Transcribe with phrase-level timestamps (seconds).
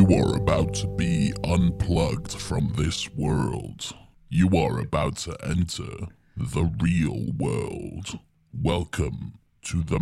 [0.00, 3.94] You are about to be unplugged from this world.
[4.30, 8.18] You are about to enter the real world.
[8.50, 9.34] Welcome
[9.66, 10.00] to the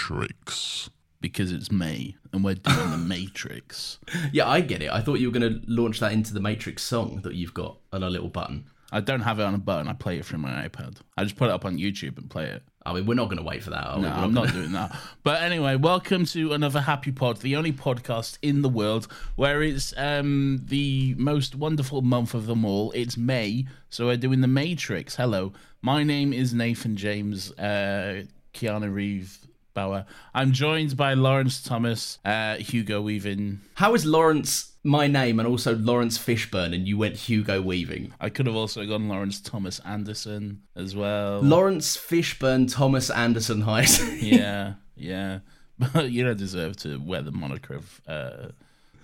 [0.00, 0.88] Matrix.
[1.20, 3.98] because it's May and we're doing the Matrix.
[4.32, 4.90] Yeah, I get it.
[4.90, 7.76] I thought you were going to launch that into the Matrix song that you've got
[7.92, 8.70] on a little button.
[8.92, 9.88] I don't have it on a button.
[9.88, 10.98] I play it from my iPad.
[11.16, 12.62] I just put it up on YouTube and play it.
[12.84, 13.84] I mean, we're not going to wait for that.
[13.84, 13.98] Are?
[13.98, 14.96] No, I'm not doing that.
[15.24, 19.92] But anyway, welcome to another Happy Pod, the only podcast in the world where it's
[19.96, 22.92] um, the most wonderful month of them all.
[22.92, 25.16] It's May, so we're doing the Matrix.
[25.16, 28.22] Hello, my name is Nathan James, uh,
[28.54, 30.06] Keanu Reeves Bower.
[30.32, 33.62] I'm joined by Laurence Thomas, uh, Hugo Weaving.
[33.74, 38.12] How is Laurence my name and also Laurence Fishburne and you went Hugo Weaving?
[38.20, 41.40] I could have also gone Laurence Thomas Anderson as well.
[41.42, 44.00] Laurence Fishburne Thomas Anderson Height.
[44.20, 45.40] yeah, yeah.
[45.78, 48.48] But you don't deserve to wear the moniker of uh,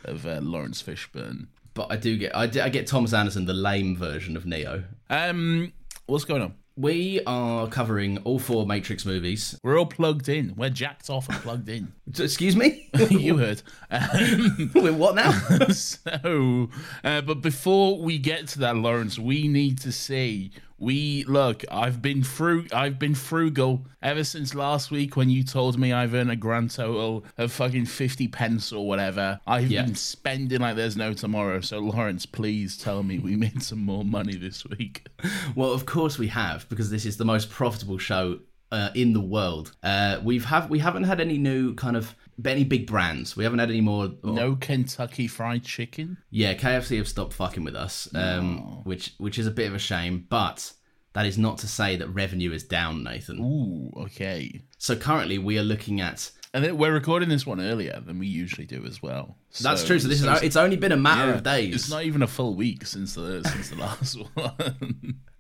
[0.04, 1.48] of uh, Laurence Fishburne.
[1.75, 4.84] but I do get I, do- I get Thomas Anderson, the lame version of Neo.
[5.10, 5.72] Um,
[6.06, 6.54] what's going on?
[6.77, 9.59] We are covering all four Matrix movies.
[9.62, 10.55] We're all plugged in.
[10.56, 11.93] We're jacked off and plugged in.
[12.19, 12.88] Excuse me?
[13.10, 13.62] you heard.
[13.91, 15.32] Um, Wait, what now?
[15.69, 16.71] so,
[17.05, 20.53] uh, but before we get to that, Laurence, we need to see.
[20.82, 21.65] We look.
[21.70, 22.66] I've been through.
[22.75, 26.72] I've been frugal ever since last week when you told me I've earned a grand
[26.72, 29.38] total of fucking fifty pence or whatever.
[29.47, 29.84] I've Yeah.
[29.84, 31.60] been spending like there's no tomorrow.
[31.60, 35.06] So, Laurence, please tell me we made some more money this week.
[35.54, 38.41] Well, of course we have, because this is the most profitable show
[38.72, 39.70] uh, in the world.
[39.84, 42.16] Uh, we've have we haven't had any new kind of
[42.47, 43.36] any big brands.
[43.36, 44.10] We haven't had any more.
[44.22, 46.19] No Kentucky Fried Chicken.
[46.30, 49.78] Yeah, KFC have stopped fucking with us, um, which which is a bit of a
[49.78, 50.26] shame.
[50.28, 50.72] But
[51.12, 53.38] that is not to say that revenue is down, Nathan.
[53.41, 54.62] Ooh, okay.
[54.78, 56.31] So currently we are looking at.
[56.54, 59.38] And then we're recording this one earlier than we usually do as well.
[59.62, 59.98] That's true.
[59.98, 61.75] So this is it's only been a matter yeah, of days.
[61.75, 65.20] It's not even a full week since the since the last one.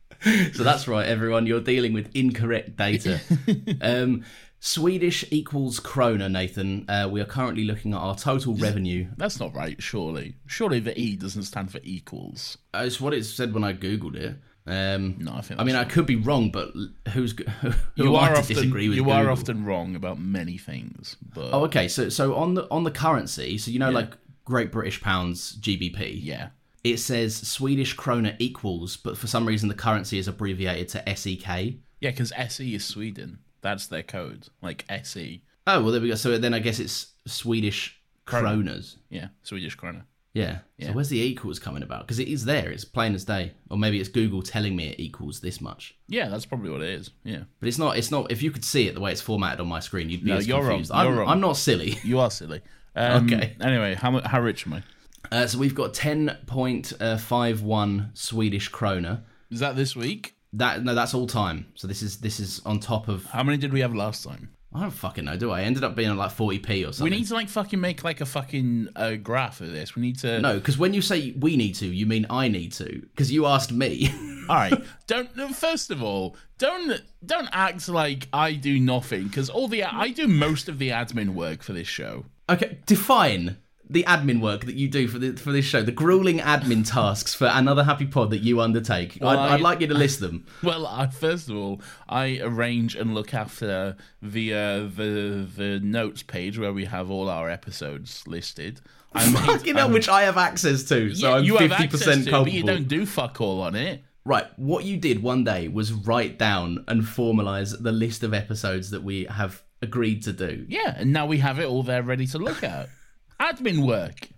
[0.52, 1.46] So that's right, everyone.
[1.46, 3.20] You're dealing with incorrect data.
[3.80, 4.24] um,
[4.64, 6.88] Swedish equals krona, Nathan.
[6.88, 9.08] Uh, we are currently looking at our total revenue.
[9.16, 10.36] That's not right, surely.
[10.46, 12.58] Surely the E doesn't stand for equals.
[12.72, 14.36] Uh, It's what it said when I googled it.
[14.64, 16.70] Um, No, I think I mean, I could be wrong, but
[17.08, 18.98] who's who You I are to often disagree with?
[18.98, 21.88] you are often wrong about many things, but Oh, okay.
[21.88, 23.96] So, so on the on the currency, so you know, Yeah.
[23.96, 24.12] like
[24.44, 26.20] Great British Pounds GBP.
[26.22, 26.50] yeah.
[26.84, 31.78] It says Swedish krona equals, but for some reason the currency is abbreviated to SEK.
[32.00, 33.38] Yeah, because SE is Sweden.
[33.62, 34.48] That's their code.
[34.60, 35.42] Like SE.
[35.66, 36.14] Oh well, there we go.
[36.16, 38.56] So then I guess it's Swedish Krona.
[38.62, 38.96] kronas.
[39.08, 40.02] Yeah, Swedish krona.
[40.34, 40.58] Yeah.
[40.78, 40.88] Yeah.
[40.88, 42.06] So where's the equals coming about?
[42.06, 42.70] Because it is there.
[42.70, 43.52] It's plain as day.
[43.68, 45.94] Or maybe it's Google telling me it equals this much.
[46.08, 47.10] Yeah, that's probably what it is.
[47.22, 47.40] Yeah.
[47.60, 47.98] But it's not.
[47.98, 48.30] It's not.
[48.32, 50.36] If you could see it the way it's formatted on my screen, you'd be No,
[50.38, 50.82] as you're wrong.
[50.84, 51.28] You're I'm, wrong.
[51.28, 51.98] I'm not silly.
[52.04, 52.62] You are silly.
[52.96, 53.56] Um, Okay.
[53.60, 54.82] Anyway, how how rich am I?
[55.30, 59.20] Uh, so we've got 10.51 Swedish krona.
[59.50, 60.34] Is that this week?
[60.54, 61.66] That no, that's all time.
[61.74, 64.50] So this is this is on top of How many did we have last time?
[64.74, 65.60] I don't fucking know, do I?
[65.60, 67.04] I ended up being at like 40p or something.
[67.12, 69.94] We need to like fucking make like a fucking uh, graph of this.
[69.94, 70.40] We need to.
[70.40, 73.00] No, because when you say we need to, you mean I need to.
[73.00, 74.08] Because you asked me.
[74.48, 74.72] All right.
[75.06, 75.34] Don't.
[75.36, 80.08] no, First of all, don't don't act like I do nothing because all the I
[80.10, 82.24] do most of the admin work for this show.
[82.48, 83.58] okay, define
[83.92, 85.82] the admin work that you do for the for this show.
[85.82, 89.18] The grueling admin tasks for another happy pod that you undertake.
[89.20, 90.46] Well, I'd, I'd like you to list them.
[90.62, 96.22] Well, I, first of all, I arrange and look after the uh, the the notes
[96.22, 98.80] page where we have all our episodes listed.
[99.14, 101.68] I made- Fucking hell, I'm- which I have access to, so yeah, I'm you have
[101.70, 102.44] fifty access percent to, culpable.
[102.44, 104.02] but you don't do fuck all on it.
[104.24, 108.90] Right, what you did one day was write down and formalize the list of episodes
[108.90, 110.64] that we have agreed to do.
[110.68, 112.88] Yeah, and now we have it all there ready to look at.
[113.42, 114.28] admin work.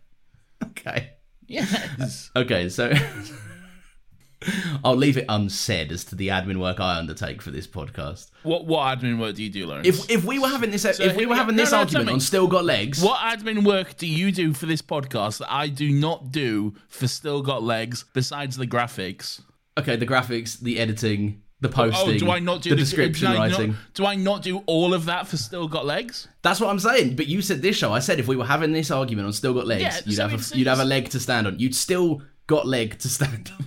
[0.62, 1.10] Okay.
[1.46, 2.30] Yes.
[2.36, 2.92] Okay, so
[4.84, 8.30] I'll leave it unsaid as to the admin work I undertake for this podcast.
[8.42, 9.86] what what admin work do you do, Laurence?
[9.88, 12.20] If if we were having this if we were having this No, no, argument on
[12.20, 15.90] Still Got Legs, What admin work do you do for this podcast that I do
[15.90, 19.40] not do for Still Got Legs besides the graphics?
[19.78, 23.32] okay, the graphics, the editing, the posting, oh, do I not do the the- description
[23.32, 23.76] do I not- writing.
[23.94, 26.28] do I not do all of that for Still Got Legs?
[26.42, 27.16] That's what I'm saying.
[27.16, 27.92] But you said this show.
[27.92, 30.52] I said if we were having this argument on Still Got Legs, Yeah, you'd have
[30.52, 31.58] a, you'd have a leg to stand on.
[31.58, 33.66] You'd still got leg to stand on.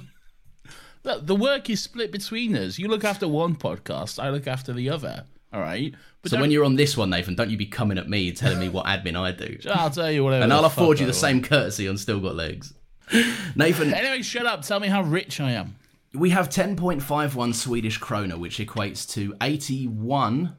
[1.03, 2.77] Look, the work is split between us.
[2.79, 5.25] You look after one podcast, I look after the other.
[5.53, 5.93] All right.
[6.21, 8.59] But So when you're on this one, Nathan, don't you be coming at me telling
[8.59, 9.57] me what admin I do.
[9.69, 10.43] I'll tell you whatever.
[10.43, 12.73] and I'll afford you the same courtesy on Still Got Legs.
[13.55, 14.63] Nathan, Anyway, shut up.
[14.63, 15.75] Tell me how rich I am.
[16.17, 20.53] We have 10.51 Swedish krona, which equates to 81p.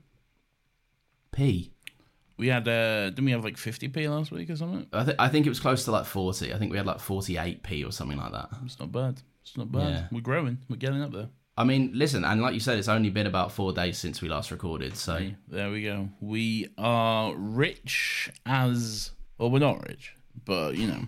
[2.37, 4.87] We had uh didn't we have like 50p last week or something?
[4.93, 6.55] I, th- I think it was close to like 40.
[6.55, 8.50] I think we had like 48p or something like that.
[8.64, 9.20] It's not bad.
[9.43, 9.88] It's not bad.
[9.90, 10.06] Yeah.
[10.12, 10.58] We're growing.
[10.69, 11.31] We're getting up there.
[11.56, 14.28] I mean, listen, and like you said, it's only been about four days since we
[14.28, 16.08] last recorded, so There we go.
[16.20, 19.50] We are rich as well.
[19.50, 20.14] We're not rich,
[20.44, 21.02] but you know,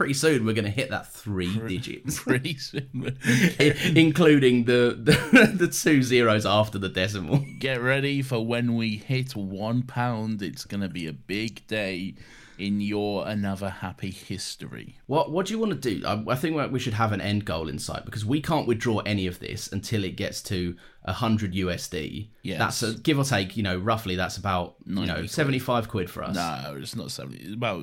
[0.00, 3.18] pretty soon we're going to hit that three digits, pretty soon.
[3.94, 7.44] including the, the the two zeros after the decimal.
[7.58, 10.40] Get ready for when we hit one pound.
[10.40, 12.14] It's gonna be a big day
[12.56, 14.96] in your another happy history.
[15.04, 16.06] What what do you want to do?
[16.06, 19.00] I, I think we should have an end goal in sight because we can't withdraw
[19.00, 20.76] any of this until it gets to
[21.06, 22.28] hundred USD.
[22.42, 22.58] Yes.
[22.58, 23.54] that's a, give or take.
[23.54, 25.30] You know, roughly that's about you 90 know quid.
[25.30, 26.34] seventy five quid for us.
[26.34, 27.44] No, it's not seventy.
[27.44, 27.82] It's about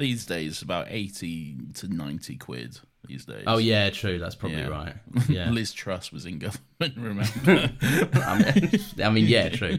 [0.00, 3.44] these days about eighty to ninety quid these days.
[3.46, 4.18] Oh yeah, true.
[4.18, 4.66] That's probably Yeah.
[4.68, 4.94] right.
[5.28, 5.50] Yeah.
[5.50, 6.96] Liz Truss was in government.
[6.96, 7.70] Remember?
[8.24, 9.78] I mean, I mean, yeah, true.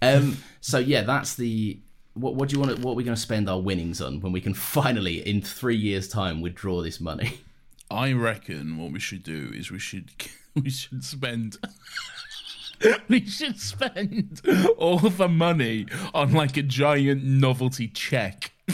[0.00, 1.80] Um, so yeah, that's the.
[2.14, 2.76] What, what do you want?
[2.76, 5.42] To, what are we going to spend our winnings on when we can finally, in
[5.42, 7.40] three years' time, withdraw this money?
[7.90, 10.10] I reckon what we should do is we should
[10.54, 11.58] we should spend
[13.08, 14.40] we should spend
[14.76, 18.52] all the money on like a giant novelty check.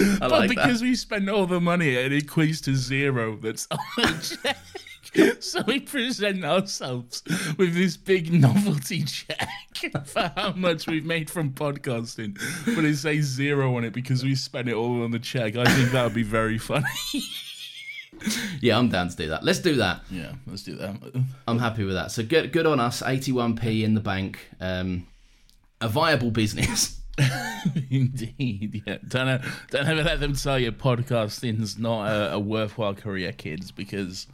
[0.00, 0.86] I but because that.
[0.86, 3.36] we spend all the money, it equates to zero.
[3.36, 4.38] That's on the
[5.14, 5.42] check.
[5.42, 7.22] So we present ourselves
[7.56, 9.48] with this big novelty check
[10.04, 12.38] for how much we've made from podcasting,
[12.76, 15.56] but it says zero on it because we spent it all on the check.
[15.56, 16.86] I think that would be very funny.
[18.60, 19.44] Yeah, I'm down to do that.
[19.44, 20.02] Let's do that.
[20.10, 20.96] yeah, let's do that.
[21.46, 22.10] I'm happy with that.
[22.10, 23.02] So good, good on us.
[23.02, 24.48] 81p in the bank.
[24.60, 25.06] Um,
[25.80, 27.00] a viable business.
[27.90, 28.98] Indeed, yeah.
[29.06, 34.26] Don't don't ever let them tell you podcasting's not a, a worthwhile career, kids, because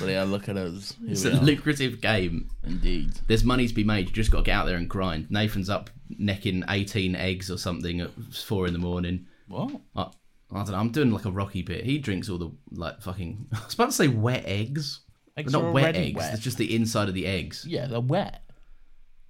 [0.00, 0.94] well, yeah, look at us.
[1.00, 1.40] Here It's a are.
[1.40, 2.48] lucrative game.
[2.64, 3.12] Indeed.
[3.28, 4.08] There's money to be made.
[4.08, 5.30] You just got to get out there and grind.
[5.30, 9.26] Nathan's up necking 18 eggs or something at four in the morning.
[9.48, 9.80] What?
[9.94, 10.08] I,
[10.52, 10.78] I don't know.
[10.78, 11.84] I'm doing like a rocky bit.
[11.84, 13.48] He drinks all the like fucking.
[13.52, 15.00] I was about to say wet eggs.
[15.36, 16.16] Eggs but not wet eggs.
[16.16, 16.34] wet.
[16.34, 17.66] It's just the inside of the eggs.
[17.68, 18.42] Yeah, they're wet.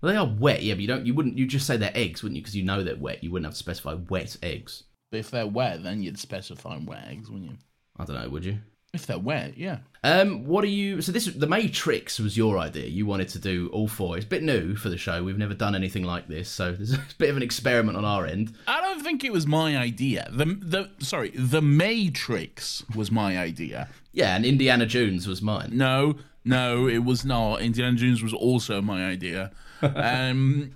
[0.00, 0.62] Well, they are wet.
[0.62, 1.06] Yeah, but you don't.
[1.06, 1.38] You wouldn't.
[1.38, 2.42] You just say they're eggs, wouldn't you?
[2.42, 3.24] Because you know they're wet.
[3.24, 4.84] You wouldn't have to specify wet eggs.
[5.10, 7.56] But if they're wet, then you'd specify wet eggs, wouldn't you?
[7.98, 8.28] I don't know.
[8.28, 8.58] Would you?
[8.92, 9.78] If they're wet, yeah.
[10.02, 11.02] Um, what are you?
[11.02, 12.86] So this, the Matrix was your idea.
[12.86, 14.16] You wanted to do all four.
[14.16, 15.22] It's a bit new for the show.
[15.22, 18.24] We've never done anything like this, so there's a bit of an experiment on our
[18.24, 18.54] end.
[18.66, 20.28] I don't think it was my idea.
[20.32, 23.88] The the sorry, the Matrix was my idea.
[24.12, 25.70] Yeah, and Indiana Jones was mine.
[25.72, 27.60] No, no, it was not.
[27.60, 29.50] Indiana Jones was also my idea.
[29.82, 30.72] Um,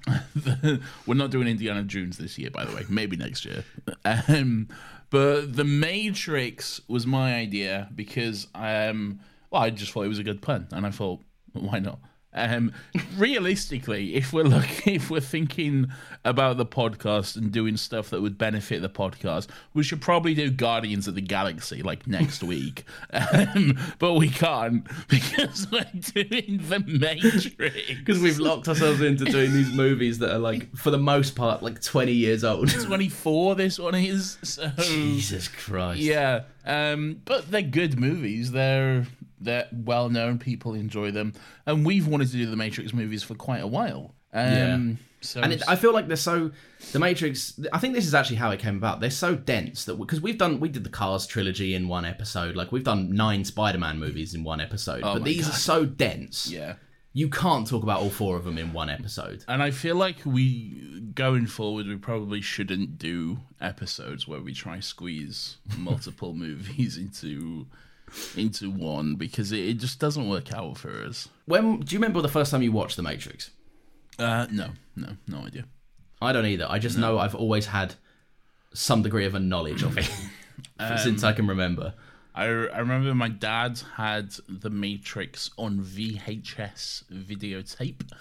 [1.07, 2.85] we're not doing Indiana Jones this year, by the way.
[2.91, 3.65] Maybe next year.
[4.05, 4.69] Um,
[5.11, 10.25] but the Matrix was my idea because um, well, I just thought it was a
[10.25, 11.21] good pun, and I thought,
[11.53, 11.99] why not?
[12.33, 12.73] Um,
[13.17, 15.89] realistically, if we're looking, if we're thinking
[16.25, 20.51] about the podcast and doing stuff that would benefit the podcast, we should probably do
[20.51, 22.85] Guardians of the Galaxy like next week.
[23.23, 27.49] Um, but we can't because we're doing the Matrix.
[27.89, 31.63] Because we've locked ourselves into doing these movies that are like, for the most part,
[31.63, 32.71] like 20 years old.
[32.71, 34.39] 24 this one is.
[34.43, 36.01] So Jesus Christ.
[36.01, 38.53] Yeah, um, but they're good movies.
[38.53, 39.07] They're
[39.41, 40.39] they're well known.
[40.39, 41.33] People enjoy them,
[41.67, 44.15] and we've wanted to do the Matrix movies for quite a while.
[44.33, 46.51] Um, So And it, I feel like they're so
[46.93, 47.61] the Matrix.
[47.73, 49.01] I think this is actually how it came about.
[49.01, 52.57] They're so dense that because we've done we did the Cars trilogy in one episode.
[52.57, 55.03] Like we've done nine Spider-Man movies in one episode.
[55.03, 55.55] but Oh my these God.
[55.55, 56.51] are so dense.
[56.51, 56.75] yeah.
[57.13, 59.45] You can't talk about all four of them in one episode.
[59.49, 64.79] And I feel like we, going forward, we probably shouldn't do episodes where we try
[64.79, 67.67] squeeze multiple movies into
[68.37, 71.29] into one because it, it just doesn't work out for us.
[71.47, 73.51] When do you remember the first time you watched The Matrix?
[74.19, 75.65] Uh, no, no, no idea.
[76.21, 76.67] I don't either.
[76.69, 77.95] I just know I've always had
[78.75, 80.11] some degree of a knowledge of it
[81.03, 81.95] since I can remember.
[82.35, 88.13] I, I remember my dad had The Matrix on VHS videotape,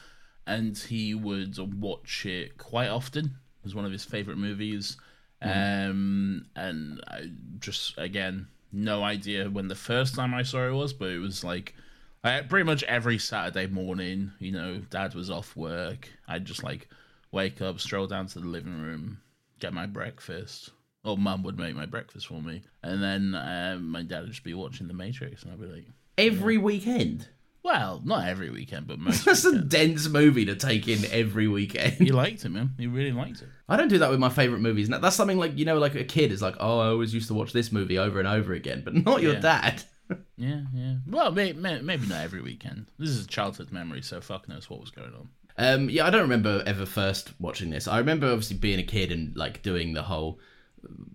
[0.47, 3.25] and he would watch it quite often.
[3.25, 4.97] It was one of his favorite movies.
[5.41, 7.29] Um, and I
[7.59, 11.43] just, again, no idea when the first time I saw it was, but it was
[11.43, 11.75] like
[12.23, 16.09] I, pretty much every Saturday morning, you know, dad was off work.
[16.27, 16.89] I'd just like
[17.31, 19.19] wake up, stroll down to the living room,
[19.59, 20.71] get my breakfast.
[21.05, 22.61] Or mum would make my breakfast for me.
[22.83, 25.43] And then um, my dad would just be watching The Matrix.
[25.43, 25.85] And I'd be like,
[26.17, 27.29] Every weekend.
[27.63, 29.25] Well, not every weekend, but most.
[29.25, 29.69] That's a weekends.
[29.69, 31.93] dense movie to take in every weekend.
[31.93, 32.71] He liked it, man.
[32.77, 33.49] He really liked it.
[33.67, 34.89] I don't do that with my favorite movies.
[34.89, 37.27] Now, That's something like you know, like a kid is like, oh, I always used
[37.27, 39.39] to watch this movie over and over again, but not your Yeah.
[39.39, 39.83] dad.
[40.37, 40.95] Yeah, yeah.
[41.07, 42.87] Well, may, may, maybe not every weekend.
[42.97, 45.29] This is a childhood memory, so fuck knows what was going on.
[45.55, 47.87] Um, yeah, I don't remember ever first watching this.
[47.87, 50.39] I remember obviously being a kid and like doing the whole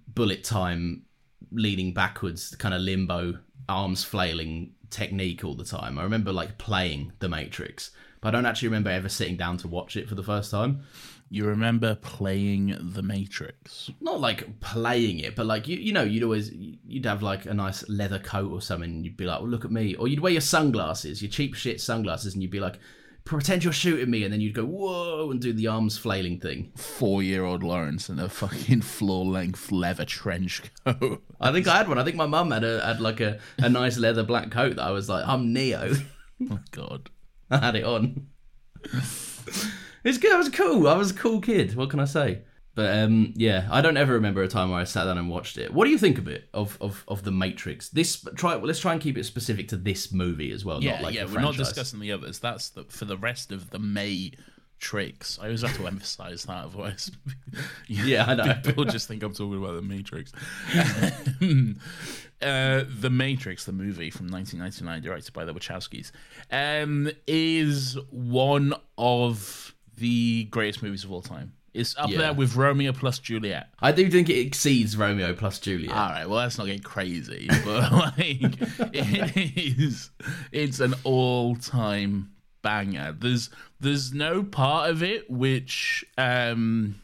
[0.07, 1.07] bullet time,
[1.51, 5.99] leaning backwards, kind of limbo, arms flailing technique all the time.
[5.99, 9.69] I remember like playing The Matrix, but I don't actually remember ever sitting down to
[9.69, 10.83] watch it for the first time.
[11.31, 13.91] You remember playing The Matrix?
[14.01, 17.55] not like playing it, but like you, you know, you'd always you'd have like a
[17.55, 18.91] nice leather coat or something.
[18.91, 21.55] And you'd be like, "Well, look at me," or you'd wear your sunglasses, your cheap
[21.55, 22.79] shit sunglasses, and you'd be like,
[23.25, 26.73] "Pretend you're shooting me," and then you'd go, "Whoa!" and do the arms flailing thing.
[26.77, 31.23] Four year old Laurence in a fucking floor length leather trench coat.
[31.41, 31.99] I think I had one.
[31.99, 34.85] I think my mum had a had like a, a nice leather black coat that
[34.85, 35.95] I was like, "I'm Neo."
[36.51, 37.11] oh, God.
[37.51, 38.29] I had it on.
[38.83, 40.33] it's good.
[40.33, 40.89] I was cool.
[40.89, 41.77] I was a cool kid.
[41.77, 42.43] What can I say?
[42.75, 45.59] But um, yeah, I don't ever remember a time where I sat down and watched
[45.59, 45.73] it.
[45.73, 46.49] What do you think of it?
[46.53, 47.89] Of of, of the Matrix?
[47.89, 48.57] This try.
[48.57, 50.83] Let's try and keep it specific to this movie as well.
[50.83, 52.41] Yeah, not like yeah, we're not discussing the others.
[52.41, 54.33] That's the, for the rest of the May
[54.81, 55.39] tricks.
[55.41, 57.11] I always have to emphasize that, otherwise,
[57.89, 58.55] Yeah, I know.
[58.65, 60.33] People just think I'm talking about the Matrix.
[62.43, 66.13] uh, the Matrix, the movie from 1999, directed by the Wachowskis,
[66.51, 71.53] um, is one of the greatest movies of all time.
[71.75, 72.19] It's up Yeah.
[72.19, 73.69] there with Romeo plus Juliet.
[73.81, 75.91] I do think it exceeds Romeo plus Juliet.
[75.91, 78.57] All right, well, let's not get crazy, but like,
[78.95, 80.11] it is,
[80.53, 82.31] it's an all-time
[82.63, 83.15] banger.
[83.19, 83.51] There's,
[83.81, 87.01] there's no part of it which, um,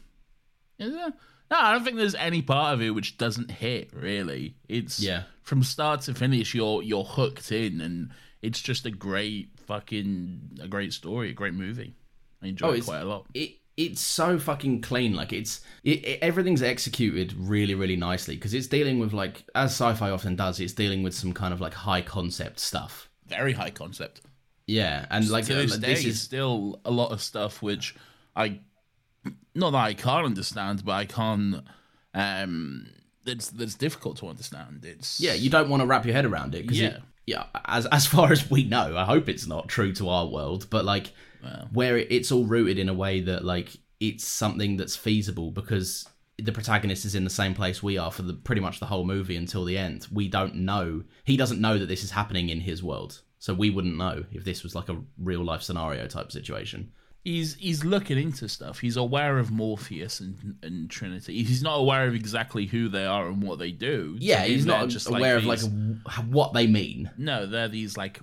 [0.79, 1.13] is there?
[1.51, 3.91] No, I don't think there's any part of it which doesn't hit.
[3.93, 5.23] Really, it's Yeah.
[5.43, 6.55] from start to finish.
[6.55, 8.11] You're you're hooked in, and
[8.41, 11.93] it's just a great fucking a great story, a great movie.
[12.41, 13.25] I enjoy Oh, it quite a lot.
[13.33, 15.13] It it's so fucking clean.
[15.15, 19.71] Like it's it, it- everything's executed really really nicely because it's dealing with like as
[19.71, 20.59] sci-fi often does.
[20.59, 23.09] It's dealing with some kind of like high concept stuff.
[23.27, 24.21] Very high concept.
[24.67, 27.95] Yeah, and like to this uh, this is still a lot of stuff which
[28.35, 28.59] I,
[29.55, 31.63] not that I can't understand, but I can't.
[32.13, 32.87] Um,
[33.25, 34.85] it's that's difficult to understand.
[34.85, 35.33] It's yeah.
[35.33, 36.71] You don't want to wrap your head around it.
[36.71, 36.87] Yeah.
[36.87, 37.43] it- yeah.
[37.65, 40.85] As as far as we know, I hope it's not true to our world, but
[40.85, 41.11] like
[41.71, 46.07] where it, it's all rooted in a way that like it's something that's feasible because
[46.37, 49.05] the protagonist is in the same place we are for the pretty much the whole
[49.05, 50.07] movie until the end.
[50.11, 51.03] We don't know.
[51.23, 53.21] He doesn't know that this is happening in his world.
[53.39, 56.91] So we wouldn't know if this was like a real life scenario type situation.
[57.23, 58.79] He's he's looking into stuff.
[58.79, 61.43] He's aware of Morpheus and, and Trinity.
[61.43, 64.15] He's not aware of exactly who they are and what they do.
[64.19, 65.95] Yeah, he's not just aware of like these- w-
[66.29, 67.11] what they mean.
[67.17, 68.19] No, they're these like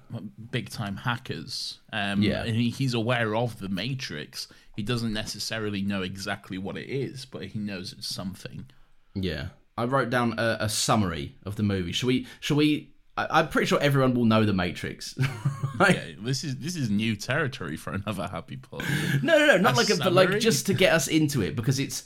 [0.50, 1.78] big time hackers.
[1.92, 2.44] Um, Yeah.
[2.44, 4.48] and he, he's aware of the Matrix.
[4.76, 8.66] He doesn't necessarily know exactly what it is, but he knows it's something.
[9.14, 9.48] Yeah.
[9.76, 11.92] I wrote down a, a summary of the movie.
[11.92, 12.26] Should we?
[12.40, 12.90] Should we?
[13.18, 15.14] I, I'm pretty sure everyone will know the Matrix.
[15.78, 15.96] right?
[15.96, 18.84] Okay, this is this is new territory for another happy pod.
[19.22, 21.56] No, no, no, not A like a, but like just to get us into it
[21.56, 22.04] because it's.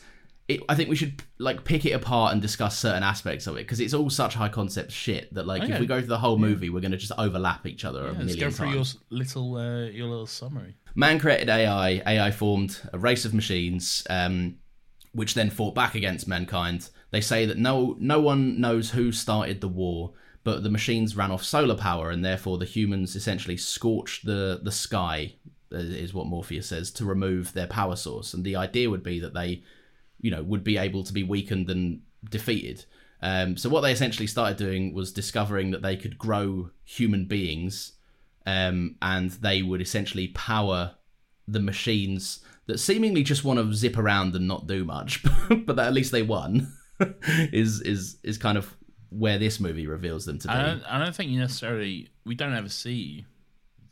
[0.48, 3.60] It, I think we should like pick it apart and discuss certain aspects of it
[3.60, 6.36] because it's all such high concept shit that like if we go through the whole
[6.36, 8.94] movie, we're going to just overlap each other a Yeah, let's go through times.
[9.10, 10.74] your little uh, your little summary.
[10.96, 12.02] Man created AI.
[12.06, 14.56] AI formed a race of machines, um,
[15.12, 16.90] which then fought back against mankind.
[17.12, 20.12] They say that no no one knows who started the war,
[20.44, 24.72] but the machines ran off solar power, and therefore the humans essentially scorched the the
[24.72, 25.34] sky,
[25.72, 28.34] uh, is what Morpheus says, to remove their power source.
[28.34, 29.62] And the idea would be that they,
[30.20, 32.84] you know, would be able to be weakened and defeated.
[33.22, 37.92] Um, so what they essentially started doing was discovering that they could grow human beings
[38.46, 40.96] um, and they would essentially power
[41.46, 45.86] the machines that seemingly just want to zip around and not do much, but that
[45.86, 46.72] at least they won.
[47.52, 48.76] is is is kind of
[49.12, 50.54] where this movie reveals them to be.
[50.54, 52.08] I don't, I don't think you necessarily.
[52.24, 53.26] We don't ever see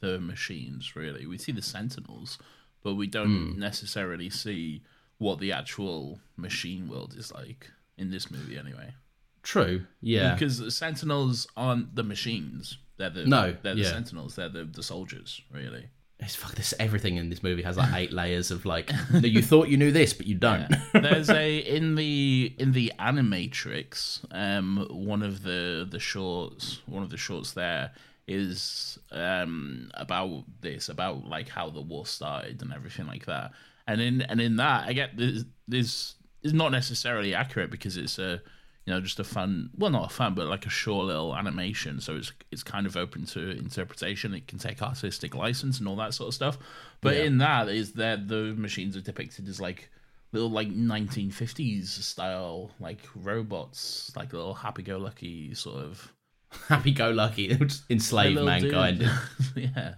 [0.01, 1.27] the machines really.
[1.27, 2.39] We see the Sentinels,
[2.83, 3.59] but we don't Hmm.
[3.59, 4.83] necessarily see
[5.19, 8.95] what the actual machine world is like in this movie, anyway.
[9.43, 10.35] True, yeah.
[10.35, 12.79] Because the Sentinels aren't the machines.
[12.97, 13.91] They're the No, They're the yeah.
[13.91, 14.37] Sentinels.
[14.37, 15.89] They're the, the soldiers, really.
[16.23, 16.75] It's fuck this.
[16.79, 18.93] Everything in this movie has like eight layers of like.
[19.13, 20.69] no, you thought you knew this, but you don't.
[20.93, 27.11] There's a in the in the Animatrix, um, one of the the shorts, one of
[27.11, 27.93] the shorts there
[28.29, 33.53] is um about this, about like how the war started and everything like that.
[33.87, 38.19] And in and in that, I get this this is not necessarily accurate because it's
[38.19, 38.43] a
[38.87, 42.01] you know just a fun well not a fun but like a short little animation.
[42.01, 44.35] So it's it's kind of open to interpretation.
[44.35, 46.59] It can take artistic license and all that sort of stuff.
[47.01, 49.91] But in that is that the machines are depicted as like
[50.33, 56.13] little like 1950s style like robots like little happy-go-lucky sort of
[56.69, 57.57] Happy-go-lucky,
[57.91, 59.09] enslave mankind.
[59.57, 59.95] yeah.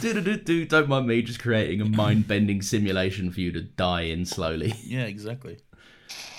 [0.00, 4.72] Do-do-do-do, Don't mind me just creating a mind-bending simulation for you to die in slowly.
[4.82, 5.58] yeah exactly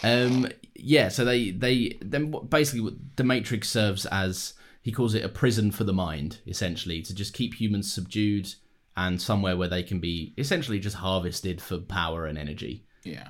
[0.04, 5.30] Um, yeah, so they they then basically the Matrix serves as he calls it a
[5.30, 8.54] prison for the mind, essentially to just keep humans subdued
[8.98, 13.30] and somewhere where they can be essentially just harvested for power and energy, yeah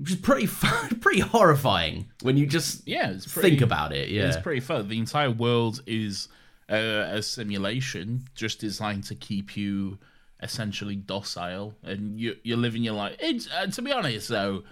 [0.00, 0.46] which is pretty
[1.00, 4.08] pretty horrifying when you just yeah it's pretty, think about it.
[4.08, 4.88] Yeah, It's pretty fun.
[4.88, 6.28] The entire world is
[6.70, 9.98] a, a simulation, just designed to keep you
[10.42, 13.16] essentially docile, and you, you're living your life.
[13.18, 14.62] It's, uh, to be honest, though,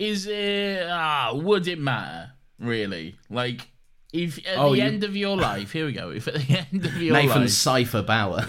[0.00, 0.82] is it?
[0.88, 3.16] Ah, would it matter really?
[3.30, 3.68] Like,
[4.12, 6.10] if at Oh, the you- end of your life, here we go.
[6.10, 8.44] If at the end of your life Nathan life, Cypher Bower.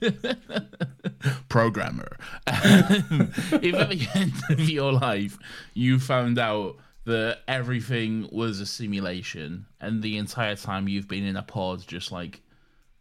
[1.48, 2.16] programmer.
[2.46, 5.38] if at the end of your life
[5.74, 11.36] you found out that everything was a simulation and the entire time you've been in
[11.36, 12.42] a pod just like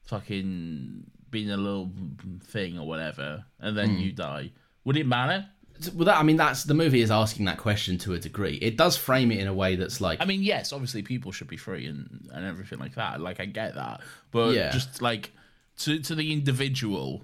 [0.04, 1.92] fucking being a little
[2.44, 4.52] thing or whatever and then you die,
[4.86, 5.46] would it matter?
[5.94, 8.56] Well, that I mean, that's the movie is asking that question to a degree.
[8.62, 11.48] It does frame it in a way that's like, I mean, yes, obviously people should
[11.48, 13.20] be free and, and everything like that.
[13.22, 14.02] Like I get that.
[14.32, 14.72] But Yeah.
[14.72, 15.32] just like
[15.80, 17.24] to to the individual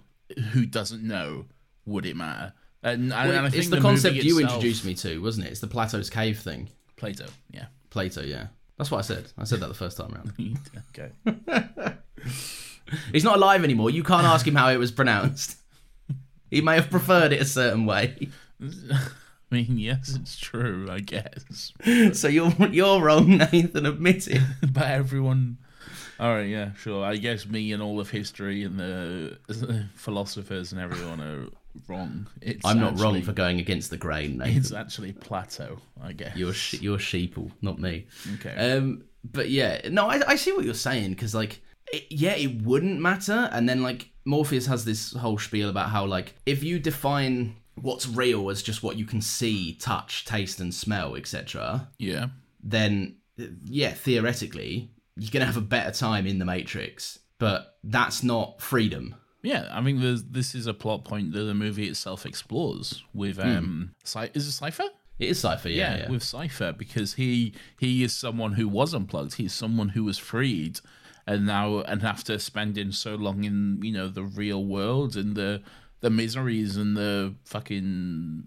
[0.51, 1.45] who doesn't know,
[1.85, 2.53] would it matter?
[2.83, 5.21] And, and, well, and I it's think the, movie concept you itself- introduced me to,
[5.21, 5.51] wasn't it?
[5.51, 6.69] It's the Plato's cave thing.
[6.97, 7.65] Plato, yeah.
[7.89, 8.47] Plato, yeah.
[8.77, 9.31] That's what I said.
[9.37, 10.33] I said that the first time around.
[10.97, 11.11] okay.
[13.11, 13.89] He's not alive anymore.
[13.89, 15.57] You can't ask him how it was pronounced.
[16.51, 18.29] He may have preferred it a certain way.
[18.61, 21.73] I mean, yes, it's true, I guess.
[22.13, 23.85] So you're you're wrong, Nathan.
[23.85, 24.41] Admit it.
[24.71, 25.57] But everyone.
[26.19, 27.03] All right, yeah, sure.
[27.03, 29.37] I guess me and all of history and the
[29.95, 31.47] philosophers and everyone are
[31.87, 32.27] wrong.
[32.41, 34.57] It's I'm not wrong for going against the grain, Nathan.
[34.57, 36.35] It's actually Plato, I guess.
[36.35, 38.05] You're she- you're sheeple, not me.
[38.35, 38.53] Okay.
[38.75, 41.61] Um, but yeah, no, I, I see what you're saying because like,
[41.93, 43.49] it, yeah, it wouldn't matter.
[43.51, 48.07] And then like Morpheus has this whole spiel about how like if you define what's
[48.07, 52.27] real as just what you can see, touch, taste, and smell, etc., yeah.
[52.63, 53.15] then
[53.65, 57.19] yeah, theoretically, you're gonna have a better time in the Matrix.
[57.39, 59.15] But that's not freedom.
[59.41, 63.39] Yeah, I mean, there's, this is a plot point that the movie itself explores with
[63.39, 64.83] um, Cy- is it Cypher?
[65.17, 65.75] It is Cypher, Hmm.
[65.75, 66.09] yeah, yeah.
[66.11, 69.35] with Cypher because he he is someone who was unplugged.
[69.35, 70.79] He's someone who was freed,
[71.27, 75.61] and now and after spending so long in you know the real world and the
[76.01, 78.43] the miseries and the fucking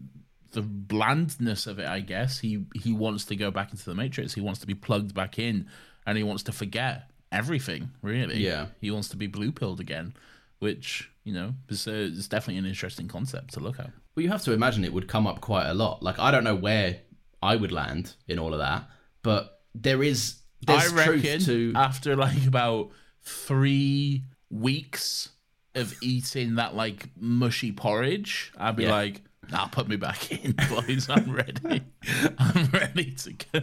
[0.52, 4.34] the blandness of it, I guess he he wants to go back into the Matrix.
[4.34, 5.68] He wants to be plugged back in,
[6.06, 7.90] and he wants to forget everything.
[8.02, 8.66] Really, Yeah.
[8.80, 10.14] He wants to be blue pilled again,
[10.60, 13.90] which you know is, uh, is definitely an interesting concept to look at.
[14.14, 16.02] Well, you have to imagine it would come up quite a lot.
[16.02, 16.98] Like, I don't know where
[17.42, 18.88] I would land in all of that,
[19.22, 22.90] but there is There's I reckon to after like about
[23.22, 25.30] three weeks
[25.74, 28.92] of eating that like mushy porridge, I'd be Yeah.
[28.92, 31.08] like, "Nah, put me back in, boys.
[31.10, 31.82] I'm ready.
[32.38, 33.60] I'm ready to go."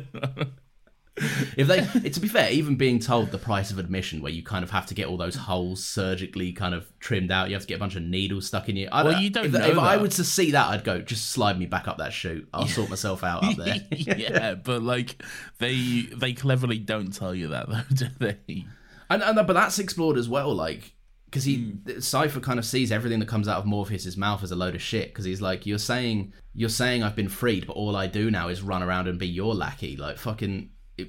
[1.58, 4.64] if they to be fair even being told the price of admission where you kind
[4.64, 7.68] of have to get all those holes surgically kind of trimmed out you have to
[7.68, 9.78] get a bunch of needles stuck in you I Well, you don't if, know if
[9.78, 10.02] i that.
[10.02, 12.90] would to see that i'd go just slide me back up that chute i'll sort
[12.90, 15.22] myself out up there yeah, but like
[15.60, 18.66] they they cleverly don't tell you that though, do they?
[19.10, 20.94] and, and but that's explored as well like
[21.26, 22.00] because he hmm.
[22.00, 24.82] Cypher kind of sees everything that comes out of Morpheus's mouth as a load of
[24.82, 28.30] shit because he's like you're saying you're saying I've been freed but all I do
[28.30, 31.08] now is run around and be your lackey like fucking it,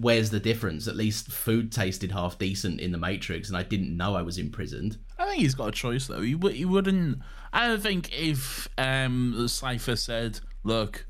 [0.00, 3.96] where's the difference at least food tasted half decent in the Matrix and I didn't
[3.96, 6.20] know I was imprisoned I think he's got a choice though.
[6.20, 7.18] He, he wouldn't.
[7.52, 11.06] I don't think if um Cypher said, "Look,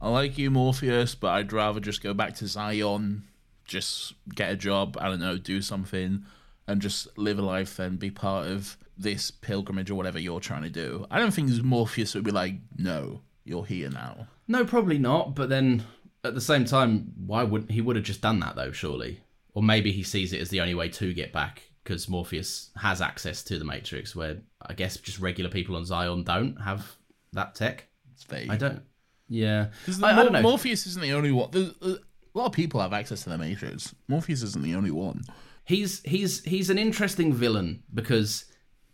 [0.00, 3.24] I like you, Morpheus, but I'd rather just go back to Zion,
[3.64, 4.96] just get a job.
[5.00, 6.24] I don't know, do something,
[6.66, 10.62] and just live a life and be part of this pilgrimage or whatever you're trying
[10.62, 14.98] to do." I don't think Morpheus would be like, "No, you're here now." no probably
[14.98, 15.84] not but then
[16.24, 19.20] at the same time why would he would have just done that though surely
[19.54, 23.00] or maybe he sees it as the only way to get back because Morpheus has
[23.02, 26.86] access to the Matrix where I guess just regular people on Zion don't have
[27.32, 28.50] that tech It's vague.
[28.50, 28.82] I don't.
[29.28, 30.42] Yeah, Because I, I don't know.
[30.42, 31.50] Morpheus isn't the only one.
[31.50, 31.98] There's, a
[32.34, 33.94] lot of people have access to the Matrix.
[34.08, 35.22] Morpheus isn't the only one.
[35.64, 38.44] he's he's he's an interesting villain because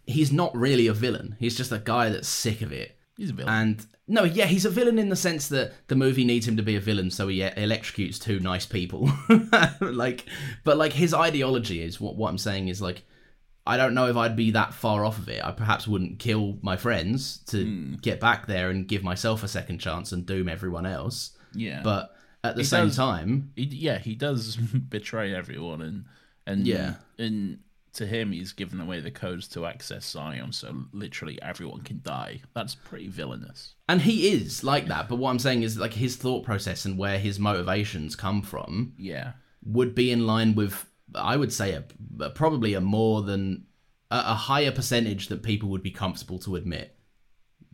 [0.07, 1.37] he's not really a villain.
[1.39, 2.98] He's just a guy that's sick of it.
[3.19, 3.53] He's a villain.
[3.53, 6.63] And no, yeah, he's a villain in the sense that the movie needs him to
[6.63, 9.11] be a villain, so he electrocutes two nice people.
[9.81, 10.25] like,
[10.65, 13.03] but like his ideology is what what I'm saying is like,
[13.67, 15.45] I don't know if I'd be that far off of it.
[15.45, 17.95] I perhaps wouldn't kill my friends to Hmm.
[17.97, 21.37] get back there and give myself a second chance and doom everyone else.
[21.55, 24.57] yeah, But at the He same does- time, He, yeah, he does
[24.89, 26.05] betray everyone, and
[26.47, 26.95] and Yeah.
[27.19, 27.59] and
[27.95, 32.43] to him, he's given away the codes to access Zion, so literally everyone can die.
[32.55, 33.75] That's pretty villainous.
[33.89, 36.99] And he is like that, but what I'm saying is like his thought process and
[36.99, 39.33] where his motivations come from Yeah,
[39.65, 41.85] would be in line with I would say a,
[42.21, 43.65] a- probably a more than
[44.11, 46.95] a, a higher percentage that people would be comfortable to admit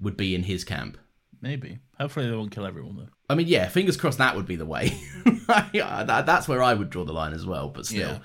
[0.00, 0.98] would be in his camp.
[1.40, 1.78] maybe.
[1.98, 3.08] Hopefully, they won't kill everyone though.
[3.30, 4.96] I mean, yeah, fingers crossed that would be the way.
[5.74, 8.20] Yeah, that, that's where I would draw the line as well, but still.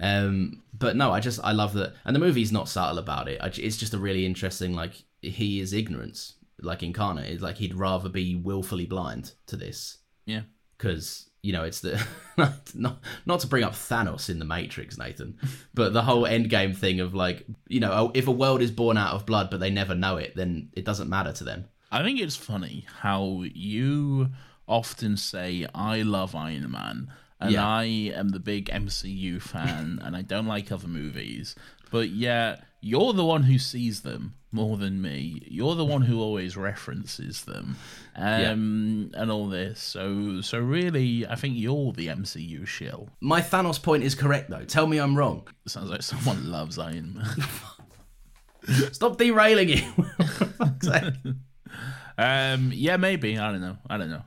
[0.00, 3.40] Um, but no, I just I love that, and the movie's not subtle about it.
[3.40, 7.30] I, it's just a really interesting like he is ignorance, like incarnate.
[7.30, 10.42] It's like he'd rather be willfully blind to this Yeah,
[10.78, 12.02] because you know it's the
[12.74, 15.38] not not to bring up Thanos in the Matrix, Nathan,
[15.74, 18.96] but the whole Endgame thing of like you know oh, if a world is born
[18.96, 21.66] out of blood but they never know it, then it doesn't matter to them.
[21.92, 24.30] I think it's funny how you
[24.70, 27.66] often say, I love Iron Man, and Yeah.
[27.66, 31.54] I am the big MCU fan, and I don't like other movies.
[31.90, 35.42] But yeah, you're the one who sees them more than me.
[35.46, 37.76] You're the one who always references them,
[38.16, 39.80] um, and all this.
[39.80, 43.08] So, so really, I think you're the MCU shill.
[43.20, 44.64] My Thanos point is correct though.
[44.64, 45.46] Tell me I'm wrong.
[45.66, 47.46] Sounds like someone loves Iron Man.
[48.92, 49.84] Stop derailing it.
[52.18, 53.38] um, yeah, maybe.
[53.38, 53.78] I don't know.
[53.88, 54.22] I don't know.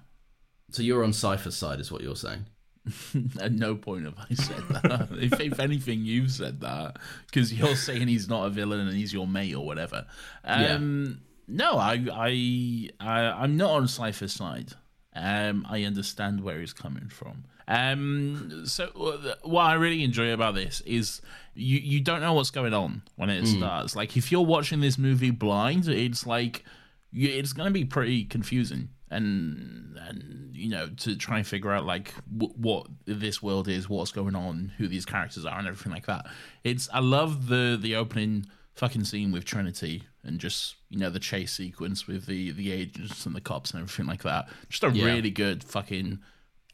[0.71, 2.45] so you're on Cypher's side, is what you're saying.
[3.39, 5.07] At no point have I said that.
[5.21, 9.13] if, if anything, you've said that because you're saying he's not a villain and he's
[9.13, 10.05] your mate or whatever.
[10.43, 14.73] Um, No, I, I, I, I'm not on Cypher's side.
[15.15, 17.45] Um, I understand where he's coming from.
[17.67, 21.21] Um, so uh, what I really enjoy about this is
[21.53, 23.95] you you don't know what's going on when it starts.
[23.95, 26.65] Like if you're watching this movie blind, it's like
[27.13, 31.85] it's going to be pretty confusing and and you know to try and figure out
[31.85, 35.91] like w- what this world is what's going on who these characters are and everything
[35.91, 36.25] like that.
[36.63, 38.45] It's i love the the opening
[38.75, 43.25] fucking scene with trinity and just you know the chase sequence with the the agents
[43.25, 44.49] and the cops and everything like that.
[44.69, 45.05] Just a Yeah.
[45.05, 46.19] really good fucking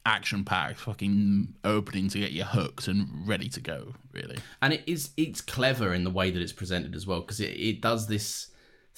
[0.06, 4.38] action packed fucking opening to get you hooked and ready to go really.
[4.62, 7.52] And it is it's clever in the way that it's presented as well because it,
[7.60, 8.48] it does this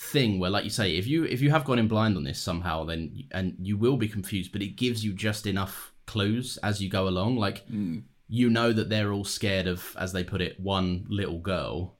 [0.03, 2.39] thing where like you say if you if you have gone in blind on this
[2.39, 6.81] somehow then and you will be confused but it gives you just enough clues as
[6.81, 7.37] you go along.
[7.37, 7.99] Like hmm.
[8.27, 11.97] you know that they're all scared of as they put it one little girl.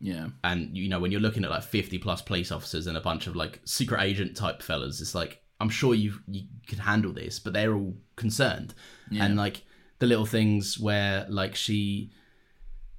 [0.00, 0.28] Yeah.
[0.42, 3.26] And you know when you're looking at like 50 plus police officers and a bunch
[3.26, 7.38] of like secret agent type fellas it's like i'm sure you you could handle this
[7.38, 8.74] but they're all concerned.
[9.24, 9.62] And like
[10.00, 12.10] the little things where like she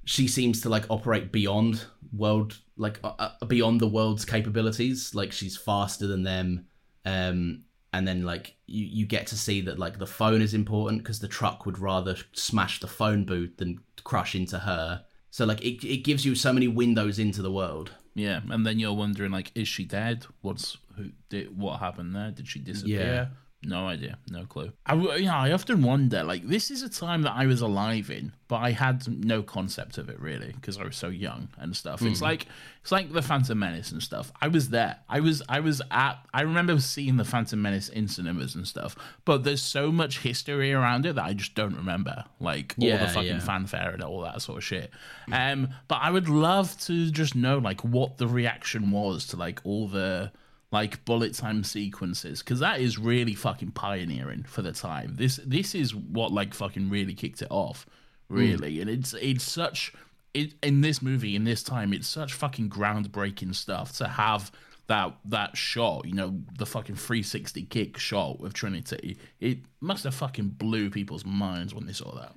[0.06, 1.86] she seems to like operate beyond
[2.16, 6.66] world like uh, uh, beyond the world's capabilities like she's faster than them
[7.06, 7.64] um
[7.94, 11.20] and then like you you get to see that like the phone is important because
[11.20, 15.06] the truck would rather smash the phone booth than crush into her.
[15.30, 17.92] So like it it gives you so many windows into the world.
[18.16, 20.26] Yeah, and then you're wondering like, is she dead?
[20.42, 22.32] What's who did what happened there?
[22.32, 23.32] Did she disappear?
[23.66, 24.72] No idea, no clue.
[24.86, 28.10] I you know, I often wonder like this is a time that I was alive
[28.10, 31.76] in, but I had no concept of it really because I was so young and
[31.76, 32.02] stuff.
[32.02, 32.48] It's like
[32.82, 34.32] it's like the Phantom Menace and stuff.
[34.42, 34.98] I was there.
[35.08, 36.20] I was I was at.
[36.34, 38.96] I remember seeing the Phantom Menace in cinemas and stuff.
[39.24, 43.08] But there's so much history around it that I just don't remember, like all the
[43.08, 43.40] fucking yeah.
[43.40, 44.92] fanfare and all that sort of shit.
[45.32, 49.62] Um, but I would love to just know like what the reaction was to like
[49.64, 50.32] all the
[50.74, 55.16] like bullet time sequences because that is really fucking pioneering for the time.
[55.16, 57.86] This this is what like fucking really kicked it off,
[58.28, 58.38] hmm.
[58.38, 59.94] really, and it's it's such
[60.34, 64.52] it in this movie in this time it's such fucking groundbreaking stuff to have
[64.88, 69.18] that that shot, you know, the fucking 360 kick shot with Trinity.
[69.40, 72.34] It must have fucking blew people's minds when they saw that.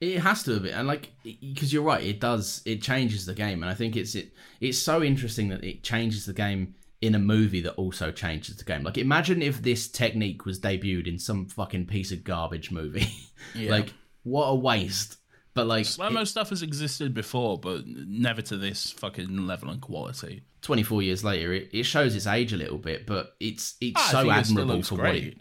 [0.00, 2.62] It has to have bit, and like because you're right, it does.
[2.64, 4.32] It changes the game, and I think it's it.
[4.60, 8.64] It's so interesting that it changes the game in a movie that also changes the
[8.64, 8.82] game.
[8.82, 13.08] Like imagine if this technique was debuted in some fucking piece of garbage movie.
[13.54, 13.70] Yeah.
[13.70, 15.16] like what a waste.
[15.54, 19.80] But like Slow mo stuff has existed before, but never to this fucking level and
[19.80, 20.42] quality.
[20.60, 24.08] 24 years later, it, it shows its age a little bit, but it's it's Ah,
[24.08, 25.24] I so think it admirable for what great.
[25.24, 25.36] it.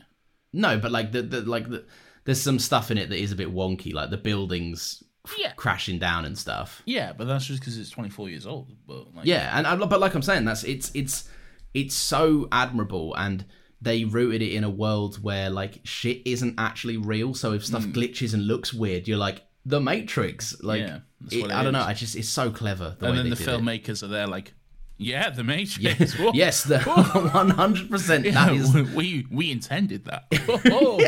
[0.53, 1.83] No, but like the, the like the
[2.23, 5.03] there's some stuff in it that is a bit wonky, like the buildings
[5.37, 5.51] Yeah.
[5.57, 6.81] crashing down and stuff.
[6.85, 8.71] Yeah, but that's just because it's 24 years old.
[8.87, 11.29] But like, Yeah, and I, but like I'm saying, that's it's it's
[11.73, 13.45] it's so admirable, and
[13.81, 17.33] they rooted it in a world where like shit isn't actually real.
[17.33, 17.91] So if stuff hmm.
[17.91, 20.61] glitches and looks weird, you're like the Matrix.
[20.61, 20.81] Like.
[20.81, 20.99] Yeah,
[21.31, 21.81] it- it I don't know.
[21.81, 22.95] I just it's so clever.
[22.97, 23.59] The and way then they the did it.
[23.61, 24.53] filmmakers are there, like,
[24.99, 26.13] yeah, the Matrix.
[26.19, 26.31] Whoa.
[26.33, 28.25] Yes, the one hundred percent.
[28.25, 30.25] Yeah, That is we we intended that.
[30.71, 30.99] Oh.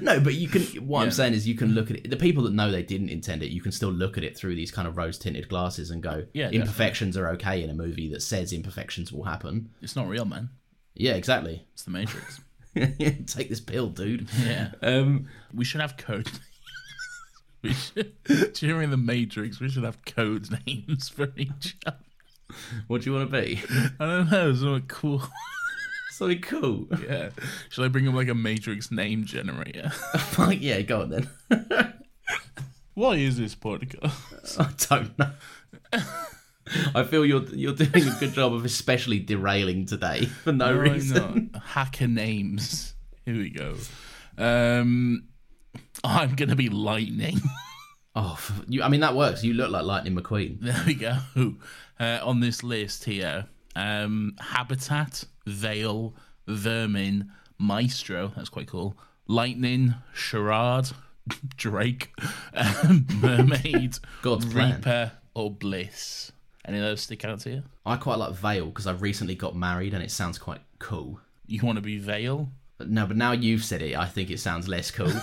[0.00, 0.62] no, but you can.
[0.86, 2.10] What I'm saying is, you can look at it.
[2.10, 4.54] The people that know they didn't intend it, you can still look at it through
[4.54, 6.60] these kind of rose tinted glasses and go, Yeah, definitely.
[6.60, 9.70] imperfections are okay in a movie that says imperfections will happen.
[9.82, 10.50] It's not real, man.
[10.94, 11.66] Yeah, exactly.
[11.72, 12.40] It's the Matrix.
[12.76, 14.28] Take this pill, dude.
[14.44, 14.70] Yeah.
[14.82, 16.30] Um, We should have code.
[17.62, 18.12] we should,
[18.54, 21.96] during the Matrix, we should have code names for each other.
[22.86, 23.60] what do you want to be?
[23.98, 25.22] I don't know, something cool.
[26.12, 26.86] Something cool.
[27.08, 27.30] Yeah.
[27.70, 29.88] Should I bring up like a Matrix name generator?
[30.18, 31.94] Fuck yeah, go on then.
[32.92, 34.60] what is this podcast?
[34.60, 35.30] I don't know.
[36.94, 40.82] I feel you're you're doing a good job of especially derailing today for no Why
[40.82, 41.50] reason.
[41.54, 41.62] not?
[41.62, 42.92] Hacker names.
[43.24, 43.76] Here we go.
[44.36, 45.28] Um,
[46.04, 47.40] I'm gonna be lightning.
[48.14, 49.42] Oh, you, I mean that works.
[49.42, 50.60] You look like Lightning McQueen.
[50.60, 51.16] There we go.
[52.00, 56.14] Uh, on this list here, um, habitat, veil,
[56.48, 58.32] vermin, maestro.
[58.34, 58.96] That's quite cool.
[59.28, 60.88] Lightning, charade,
[61.56, 62.10] Drake,
[62.54, 65.10] um, mermaid, God's plan.
[65.34, 66.32] or bliss.
[66.64, 67.62] Any of those stick out to you?
[67.84, 71.20] I quite like Veil because I recently got married and it sounds quite cool.
[71.46, 72.50] You want to be veil?
[72.78, 75.12] But no, but now you've said it, I think it sounds less cool.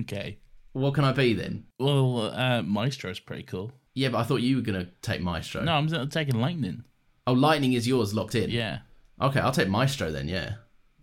[0.00, 0.38] Okay.
[0.72, 1.66] what can I be then?
[1.78, 3.72] Well, uh, maestro's pretty cool.
[3.94, 5.62] Yeah, but I thought you were gonna take Maestro.
[5.62, 6.84] No, I'm taking lightning.
[7.26, 8.50] Oh, Lightning is yours locked in.
[8.50, 8.78] Yeah,
[9.20, 10.26] Okay, I'll take Maestro then.
[10.28, 10.54] Yeah.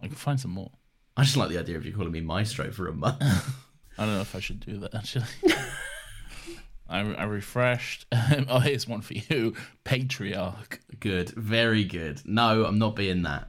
[0.01, 0.71] I can find some more.
[1.15, 3.17] I just like the idea of you calling me Maestro for a month.
[3.97, 5.25] I don't know if I should do that actually.
[6.89, 8.05] I, I refreshed.
[8.49, 9.53] oh, here's one for you.
[9.83, 12.21] Patriarch, good, very good.
[12.25, 13.47] No, I'm not being that.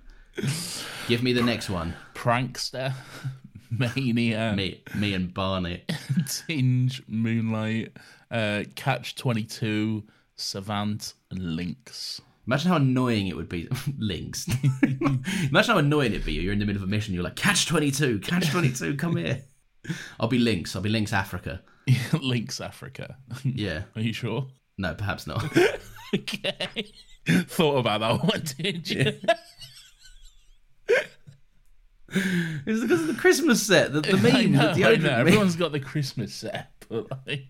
[1.08, 1.94] Give me the next one.
[2.14, 2.92] prankster,
[3.70, 5.84] mania, Me, me and Barney.
[6.46, 7.96] tinge, moonlight,
[8.30, 10.04] uh, catch twenty two,
[10.36, 12.20] savant, and lynx.
[12.46, 13.68] Imagine how annoying it would be.
[13.98, 14.48] Lynx.
[14.82, 16.32] Imagine how annoying it'd be.
[16.32, 17.14] You're in the middle of a mission.
[17.14, 19.44] You're like, catch 22, catch 22, come here.
[20.20, 20.74] I'll be Lynx.
[20.74, 21.62] I'll be Lynx Africa.
[22.20, 23.16] lynx Africa.
[23.44, 23.82] Yeah.
[23.94, 24.48] Are you sure?
[24.78, 25.44] No, perhaps not.
[26.14, 26.92] okay.
[27.28, 29.12] Thought about that one, did you?
[32.08, 34.96] it's because of the Christmas set, the, the meme, know, the know.
[34.96, 35.06] meme.
[35.06, 37.44] Everyone's got the Christmas set, but like,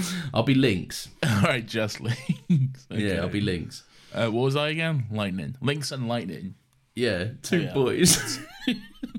[0.34, 1.08] I'll be Lynx.
[1.26, 2.18] all right, just Lynx.
[2.90, 3.84] Yeah, I'll be Lynx.
[4.12, 5.06] Uh, what was I again?
[5.10, 6.54] Lightning, Lynx and Lightning.
[6.94, 7.72] Yeah, two yeah.
[7.72, 8.38] boys.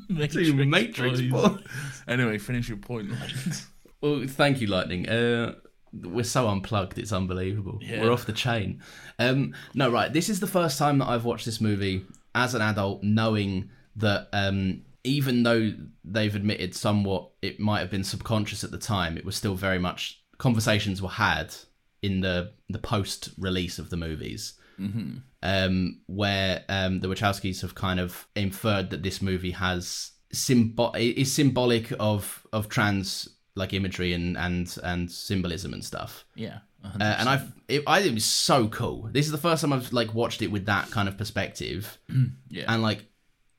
[0.07, 1.59] Matrix, two Matrix boys.
[2.07, 3.09] Anyway, finish your point.
[3.09, 3.67] Lynx.
[4.01, 5.09] Well, thank you, Lightning.
[5.09, 5.55] Uh,
[5.93, 7.79] we're so unplugged; it's unbelievable.
[7.81, 8.01] Yeah.
[8.01, 8.81] We're off the chain.
[9.17, 10.11] Um, no, right.
[10.11, 12.05] This is the first time that I've watched this movie
[12.35, 18.03] as an adult, knowing that um, even though they've admitted somewhat it might have been
[18.03, 21.55] subconscious at the time, it was still very much conversations were had
[22.01, 24.53] in the the post release of the movies.
[25.43, 31.31] um, where um, the Wachowskis have kind of inferred that this movie has symbol is
[31.31, 36.25] symbolic of of trans like imagery and and and symbolism and stuff.
[36.35, 36.59] Yeah.
[36.83, 39.09] Uh, and I've it, I think it was so cool.
[39.11, 41.99] This is the first time I've like watched it with that kind of perspective,
[42.49, 42.65] yeah.
[42.67, 43.05] and like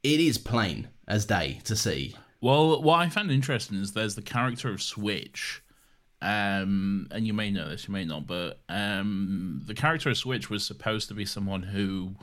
[0.02, 2.14] it is plain as day to see.
[2.42, 5.62] Well, what I found interesting is there's the character of Switch,
[6.22, 10.48] um, and you may know this, you may not, but um, the character of Switch
[10.50, 12.14] was supposed to be someone who,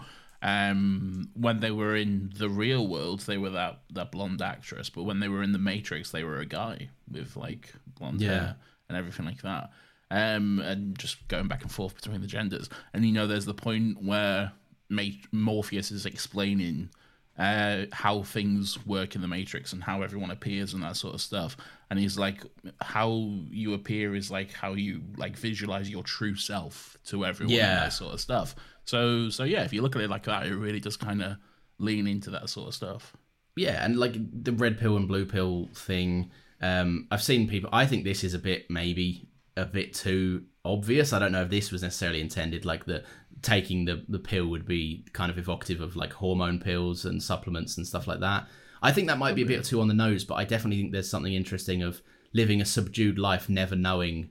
[0.42, 5.04] um, when they were in the real world, they were that that blonde actress, but
[5.04, 8.30] when they were in the Matrix, they were a guy with like blonde Yeah.
[8.30, 8.56] hair
[8.90, 9.70] and everything like that.
[10.10, 12.70] Um, and just going back and forth between the genders.
[12.94, 14.52] And you know, there's the point where
[14.90, 16.90] Ma- Morpheus is explaining
[17.38, 21.22] uh, how things work in the Matrix and how everyone appears and that sort of
[21.22, 21.56] stuff.
[21.92, 22.42] And he's like,
[22.80, 27.72] how you appear is like how you like visualize your true self to everyone Yeah.
[27.72, 28.56] and that sort of stuff.
[28.86, 31.36] So, so yeah, if you look at it like that, it really does kind of
[31.78, 33.14] lean into that sort of stuff.
[33.58, 36.32] Yeah, and like the red pill and blue pill thing.
[36.62, 37.70] Um, I've seen people.
[37.74, 39.28] I think this is a bit maybe
[39.58, 41.12] a bit too obvious.
[41.12, 42.64] I don't know if this was necessarily intended.
[42.64, 43.04] Like the
[43.42, 47.76] taking the the pill would be kind of evocative of like hormone pills and supplements
[47.76, 48.48] and stuff like that.
[48.82, 50.92] I think that might be a bit too on the nose, but I definitely think
[50.92, 52.02] there's something interesting of
[52.34, 54.30] living a subdued life, never knowing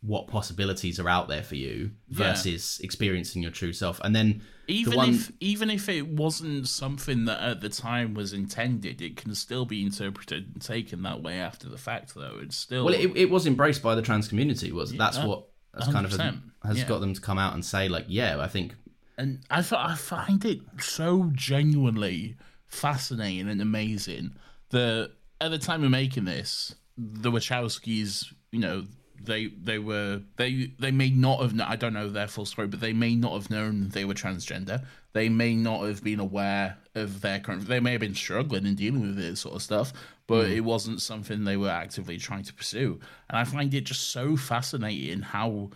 [0.00, 2.28] what possibilities are out there for you Yeah.
[2.28, 4.00] versus experiencing your true self.
[4.04, 8.14] And then Even the one, if even if it wasn't something that at the time
[8.14, 12.14] was intended, it can still be interpreted and taken that way after the fact.
[12.14, 14.70] Though it's still Well, it, it was embraced by the trans community.
[14.70, 16.84] Was that's uh, what has kind of 100%, has yeah.
[16.86, 18.74] got them to come out and say like, yeah, I think
[19.16, 22.36] and I fi- I find it so genuinely
[22.68, 24.36] fascinating and amazing
[24.70, 28.84] that at the time of making this, the Wachowskis, you know,
[29.20, 32.80] they they were they they may not have I don't know their full story, but
[32.80, 34.84] they may not have known they were transgender.
[35.12, 37.66] They may not have been aware of their current.
[37.66, 39.92] They may have been struggling and dealing with this sort of stuff,
[40.26, 40.52] but hmm.
[40.52, 43.00] it wasn't something they were actively trying to pursue.
[43.28, 45.70] And I find it just so fascinating how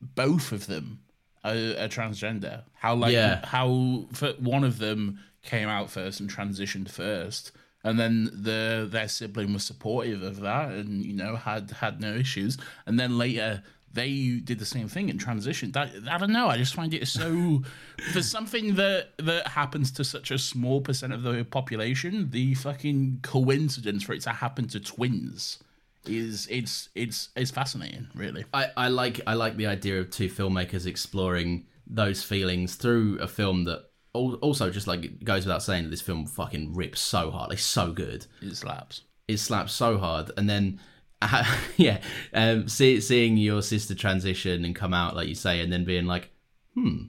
[0.00, 1.00] both of them
[1.44, 2.64] are, are transgender.
[2.72, 3.44] How like Yeah.
[3.46, 7.52] how for one of them came out first and transitioned first,
[7.82, 12.14] and then the their sibling was supportive of that, and you know had had no
[12.14, 13.62] issues, and then later.
[13.92, 15.74] They did the same thing and transitioned.
[15.74, 16.48] That, I don't know.
[16.48, 17.62] I just find it so.
[18.12, 23.20] for something that that happens to such a small percent of the population, the fucking
[23.22, 25.60] coincidence for it to happen to twins
[26.06, 28.08] is it's it's it's fascinating.
[28.14, 28.44] Really.
[28.52, 33.28] I, I like I like the idea of two filmmakers exploring those feelings through a
[33.28, 37.30] film that also just like it goes without saying that this film fucking rips so
[37.30, 37.52] hard.
[37.52, 38.26] It's so good.
[38.40, 39.02] It slaps.
[39.28, 40.80] It slaps so hard, and then.
[41.78, 41.98] yeah,
[42.34, 46.04] um, see, seeing your sister transition and come out like you say, and then being
[46.04, 46.28] like,
[46.74, 47.04] "Hmm,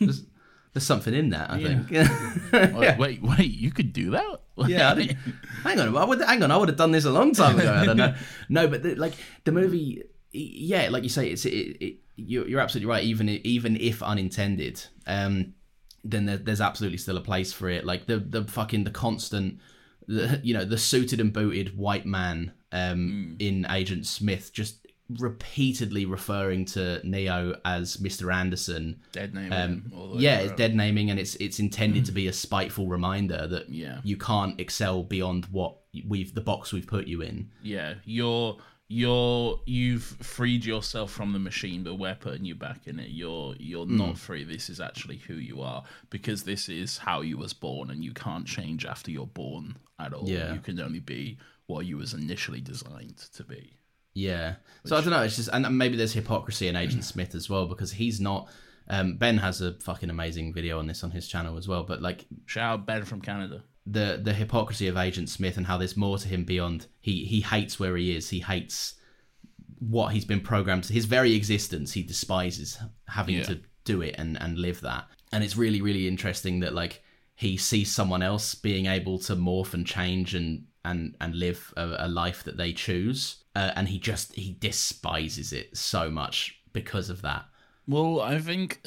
[0.00, 0.24] there's,
[0.72, 1.82] there's something in that." I Yeah.
[1.84, 2.74] think.
[2.74, 4.40] Wait, wait, wait, you could do that?
[4.66, 4.94] yeah,
[5.62, 7.72] hang on, I would, hang on, I would have done this a long time ago.
[7.72, 8.14] I don't know.
[8.48, 12.60] No, but the, like the movie, yeah, like you say, it's it, it, you're, you're
[12.60, 13.04] absolutely right.
[13.04, 15.54] Even even if unintended, um,
[16.04, 17.84] then there, there's absolutely still a place for it.
[17.84, 19.58] Like the the fucking the constant,
[20.06, 24.78] the, you know, the suited and booted white man um, in Agent Smith just
[25.18, 28.32] repeatedly referring to Neo as Mr.
[28.32, 29.00] Anderson.
[29.12, 29.52] Dead name.
[29.52, 32.32] Um, all the way yeah, it's dead naming, and it's it's intended to be a
[32.32, 34.00] spiteful reminder that Yeah.
[34.02, 37.50] you can't excel beyond what we've the box we've put you in.
[37.62, 38.56] Yeah, you're
[38.92, 43.08] you're you've freed yourself from the machine, but we're putting you back in it.
[43.10, 43.96] You're you're Hmm.
[43.96, 44.44] not free.
[44.44, 48.12] This is actually who you are because this is how you was born, and you
[48.12, 50.28] can't change after you're born at all.
[50.28, 50.52] Yeah.
[50.52, 53.72] you can only be what you was initially designed to be.
[54.14, 54.56] Yeah.
[54.84, 55.22] So I don't know.
[55.22, 58.48] It's just and maybe there's hypocrisy in Agent Smith as well because he's not.
[58.88, 61.84] Um, ben has a fucking amazing video on this on his channel as well.
[61.84, 63.62] But like Shout out Ben from Canada.
[63.86, 67.40] The the hypocrisy of Agent Smith and how there's more to him beyond he he
[67.40, 68.30] hates where he is.
[68.30, 68.94] He hates
[69.78, 70.92] what he's been programmed to.
[70.92, 73.42] His very existence he despises having Yeah.
[73.44, 75.06] to do it and and live that.
[75.32, 77.02] And it's really really interesting that like
[77.34, 82.06] he sees someone else being able to morph and change and and and live a,
[82.06, 87.08] a life that they choose, uh, and he just he despises it so much because
[87.10, 87.44] of that.
[87.88, 88.80] Well, I think,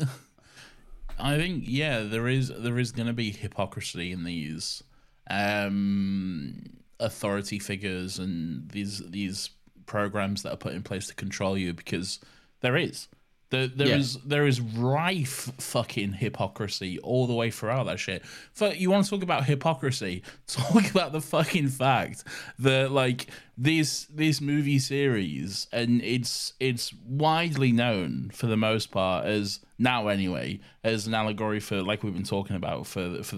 [1.19, 4.83] I think, yeah, there is there is going to be hypocrisy in these
[5.29, 6.63] um,
[6.99, 9.49] authority figures and these these
[9.85, 12.19] programs that are put in place to control you because
[12.61, 13.07] there is.
[13.51, 13.97] There, there Yeah.
[13.97, 18.23] is there is rife fucking hypocrisy all the way throughout that shit.
[18.57, 20.23] But you want to talk about hypocrisy?
[20.47, 22.23] Talk about the fucking fact
[22.57, 29.25] that like this this movie series, and it's it's widely known for the most part
[29.27, 33.37] as now anyway as an allegory for like we've been talking about for for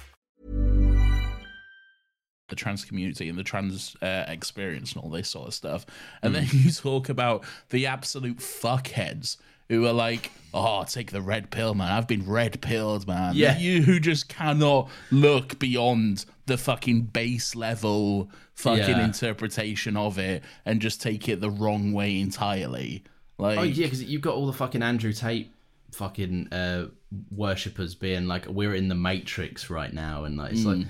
[2.51, 5.87] The trans community and the trans uh, experience and all this sort of stuff.
[6.21, 9.37] And then you talk about the absolute fuckheads
[9.69, 11.91] who are like, "Oh, take the red pill, man.
[11.91, 13.57] I've been red pilled, man." Yeah.
[13.57, 19.05] you who just cannot look beyond the fucking base level fucking Yeah.
[19.05, 23.03] interpretation of it and just take it the wrong way entirely.
[23.39, 25.49] Like, Oh yeah, because you've got all the fucking Andrew Tate
[25.93, 26.87] fucking uh,
[27.35, 30.85] worshippers being like, we're in the Matrix right now, and like it's like.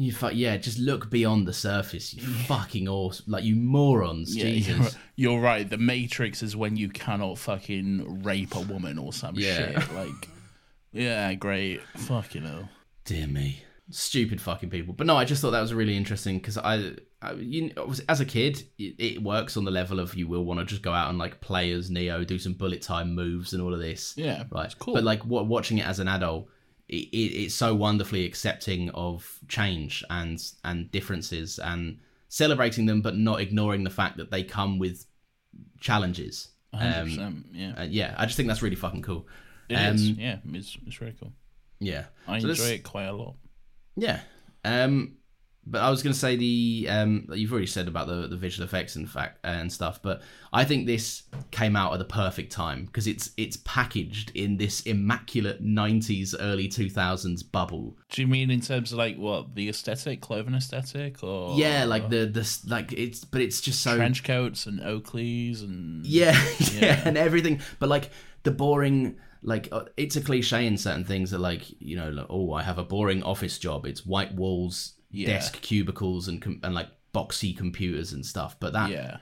[0.00, 2.14] You fuck yeah, just look beyond the surface.
[2.14, 4.36] You fucking awesome, like you morons.
[4.36, 4.96] Yeah, Jesus.
[5.16, 5.68] You're, you're right.
[5.68, 9.80] The Matrix is when you cannot fucking rape a woman or some Yeah.
[9.80, 9.90] shit.
[9.94, 10.28] Like,
[10.92, 11.80] yeah, great.
[11.96, 12.68] Fucking hell.
[13.06, 14.94] Dear me, stupid fucking people.
[14.94, 17.72] But no, I just thought that was really interesting because I, I you
[18.08, 20.82] as a kid, it, it works on the level of you will want to just
[20.82, 23.80] go out and like play as Neo, do some bullet time moves and all of
[23.80, 24.14] this.
[24.16, 24.72] Yeah, right.
[24.78, 24.94] cool.
[24.94, 26.48] But like wa watching it as an adult,
[26.88, 33.16] it, it, it's so wonderfully accepting of change and and differences and celebrating them, but
[33.16, 35.06] not ignoring the fact that they come with
[35.80, 36.48] challenges.
[36.74, 37.74] 100%, Um, yeah.
[37.78, 39.26] uh, yeah, I just think that's really fucking cool.
[39.68, 40.10] It is.
[40.10, 41.32] Um, Yeah, it's, it's very cool.
[41.80, 43.36] Yeah, I So enjoy it quite a lot.
[43.96, 44.20] Yeah.
[44.64, 45.17] Um,
[45.70, 48.64] but I was going to say the um, you've already said about the the visual
[48.66, 52.86] effects and fact and stuff, but I think this came out at the perfect time
[52.86, 57.96] because it's it's packaged in this immaculate '90s, early 2000s bubble.
[58.10, 62.08] Do you mean in terms of like what the aesthetic, clothing aesthetic, or Yeah, like
[62.08, 66.38] the the like it's but it's just so trench coats and Oakleys and Yeah,
[66.72, 67.60] yeah, and everything.
[67.78, 68.10] But like
[68.44, 72.26] the boring, like uh, it's a cliche in certain things that like you know, like,
[72.30, 73.86] oh, I have a boring office job.
[73.86, 75.28] It's white walls, Yeah.
[75.28, 78.58] desk cubicles, and com- and like boxy computers and stuff.
[78.60, 79.16] But that yeah,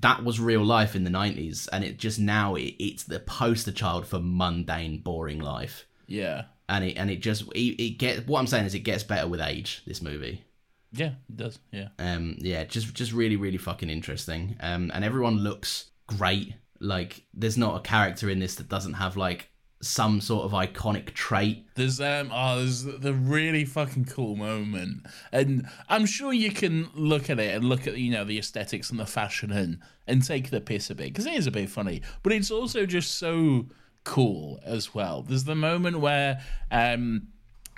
[0.00, 3.72] that was real life in the nineties, and it just now it, it's the poster
[3.72, 5.86] child for mundane, boring life.
[6.06, 9.02] yeah, And it and it just it, it get what I'm saying is it gets
[9.04, 9.82] better with age.
[9.86, 10.44] This movie.
[10.92, 11.12] yeah.
[11.28, 11.58] It does.
[11.70, 14.56] Yeah, Um, yeah, just just really really fucking interesting.
[14.60, 16.54] Um, and everyone looks great.
[16.80, 21.14] Like, there's not a character in this that doesn't have like some sort of iconic
[21.14, 21.66] trait.
[21.74, 27.30] There's um oh there's the really fucking cool moment, and I'm sure you can look
[27.30, 30.50] at it and look at you know the aesthetics and the fashion and and take
[30.50, 33.66] the piss a bit because it is a bit funny, but it's also just so
[34.04, 35.22] cool as well.
[35.22, 37.28] There's the moment where um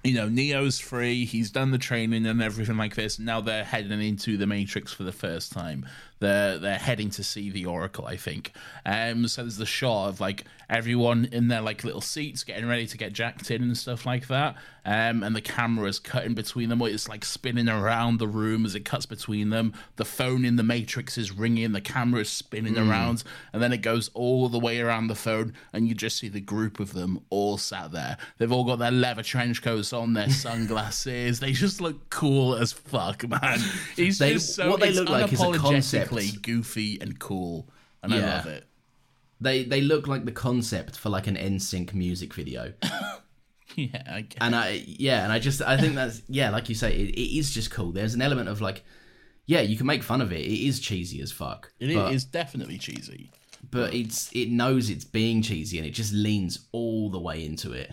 [0.03, 3.19] you know Neo's free, he's done the training and everything like this.
[3.19, 5.87] Now they're heading into the Matrix for the first time.
[6.21, 8.53] They're they're heading to see the Oracle, I think.
[8.87, 12.87] Um, so there's the shot of like everyone in their like little seats getting ready
[12.87, 14.55] to get jacked in and stuff like that.
[14.87, 18.85] Um, and the camera's cutting between them, it's like spinning around the room as it
[18.87, 19.75] cuts between them.
[19.97, 22.89] The phone in the Matrix is ringing, the camera is spinning Mm.
[22.89, 26.29] around, and then it goes all the way around the phone, and you just see
[26.29, 28.17] the group of them all sat there.
[28.39, 30.31] They've all got their leather trench coats on, their
[30.75, 31.41] sunglasses.
[31.41, 33.61] they just look cool as fuck, man.
[33.99, 36.43] It's They- just so what they look like is a concept.
[36.43, 37.69] goofy and cool,
[38.03, 38.65] and I love it.
[39.41, 42.73] They they look like the concept for like an NSYNC music video.
[43.77, 44.39] Yeah, I guess.
[44.41, 47.39] and I yeah, and I just I think that's yeah, like you say, it, it
[47.39, 47.93] is just cool.
[47.93, 48.85] There's an element of like,
[49.47, 50.41] yeah, you can make fun of it.
[50.41, 51.73] It is cheesy as fuck.
[51.79, 53.31] It but, is definitely cheesy.
[53.71, 57.73] but it's it knows it's being cheesy and it just leans all the way into
[57.73, 57.93] it.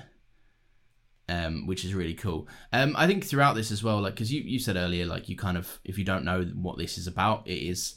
[1.29, 2.47] Um, which is really cool.
[2.71, 5.35] Um, I think throughout this as well, like because you you said earlier, like you
[5.35, 7.95] kind of if you don't know what this is about, it is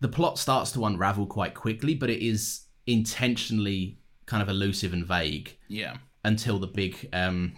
[0.00, 5.04] the plot starts to unravel quite quickly, but it is intentionally kind of elusive and
[5.04, 5.96] vague Yeah.
[6.24, 7.56] until the big um,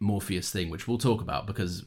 [0.00, 1.84] Morpheus thing, which we'll talk about because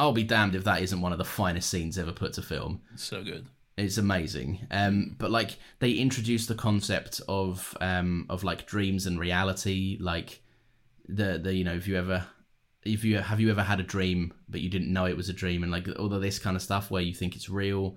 [0.00, 2.80] I'll be damned if that isn't one of the finest scenes ever put to film.
[2.96, 3.46] So good.
[3.76, 4.66] It's amazing.
[4.72, 10.40] Um, but like they introduced the concept of um, of like dreams and reality, like
[11.08, 12.26] the the you know if you ever
[12.84, 15.32] if you have you ever had a dream but you didn't know it was a
[15.32, 17.96] dream and like all of this kind of stuff where you think it's real.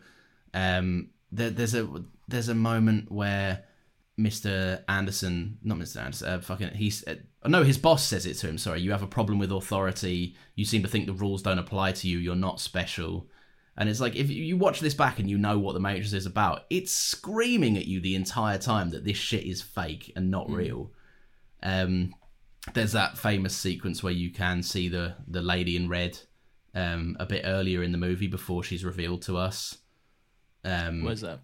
[0.53, 1.87] Um, there, there's a
[2.27, 3.63] there's a moment where
[4.21, 4.83] Mr.
[4.87, 5.97] Anderson, not Mr.
[5.97, 7.15] Anderson, uh, fucking he's uh,
[7.45, 8.57] no, his boss says it to him.
[8.57, 10.35] Sorry, you have a problem with authority.
[10.55, 12.17] You seem to think the rules don't apply to you.
[12.17, 13.27] You're not special.
[13.77, 16.25] And it's like if you watch this back and you know what the Matrix is
[16.25, 20.49] about, it's screaming at you the entire time that this shit is fake and not
[20.49, 20.91] real.
[21.63, 22.13] Um,
[22.73, 26.19] there's that famous sequence where you can see the the lady in red
[26.75, 29.77] um, a bit earlier in the movie before she's revealed to us.
[30.63, 31.39] Um, Where's that?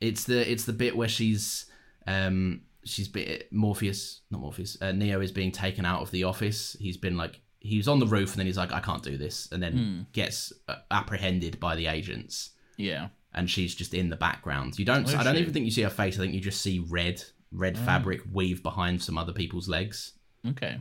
[0.00, 1.66] it's the it's the bit where she's
[2.06, 6.76] um she's been Morpheus not Morpheus uh, Neo is being taken out of the office.
[6.80, 9.16] He's been like he was on the roof and then he's like I can't do
[9.18, 13.08] this and then gets uh, apprehended by the agents Yeah.
[13.34, 14.78] and she's just in the background.
[14.78, 15.42] You don't Oh, I don't shit.
[15.42, 16.16] even think you see her face.
[16.16, 17.22] I think you just see red
[17.52, 17.84] red Oh.
[17.84, 20.14] fabric weave behind some other people's legs.
[20.48, 20.80] Okay.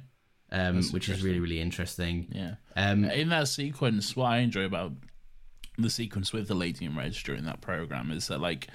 [0.51, 2.28] Um, which is really really interesting.
[2.34, 2.55] Yeah.
[2.78, 4.93] Um, in that sequence, what I enjoy about
[5.78, 8.67] the sequence with the lady in red during that program is that like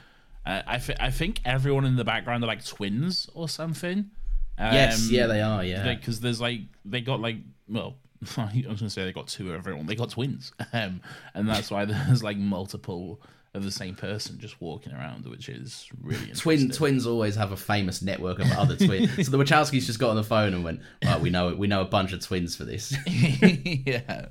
[0.46, 4.10] uh, I th- I think everyone in the background are like twins or something.
[4.58, 5.94] Yes, yeah, they are, yeah.
[5.94, 7.36] because there's like they got like
[7.68, 7.96] well.
[8.38, 9.86] I was gonna say they got two of everyone.
[9.86, 11.00] They got twins, um,
[11.34, 13.20] and that's why there's like multiple
[13.52, 17.56] of the same person just walking around, which is really Twin twins always have a
[17.56, 19.14] famous network of other twins.
[19.24, 21.80] so the Wachowskis just got on the phone and went, "Right, we know we know
[21.80, 24.26] a bunch of twins for this." yeah,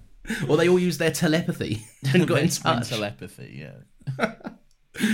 [0.47, 1.83] or they all use their telepathy
[2.13, 2.89] and got in touch.
[2.89, 3.65] Telepathy,
[4.17, 4.33] yeah.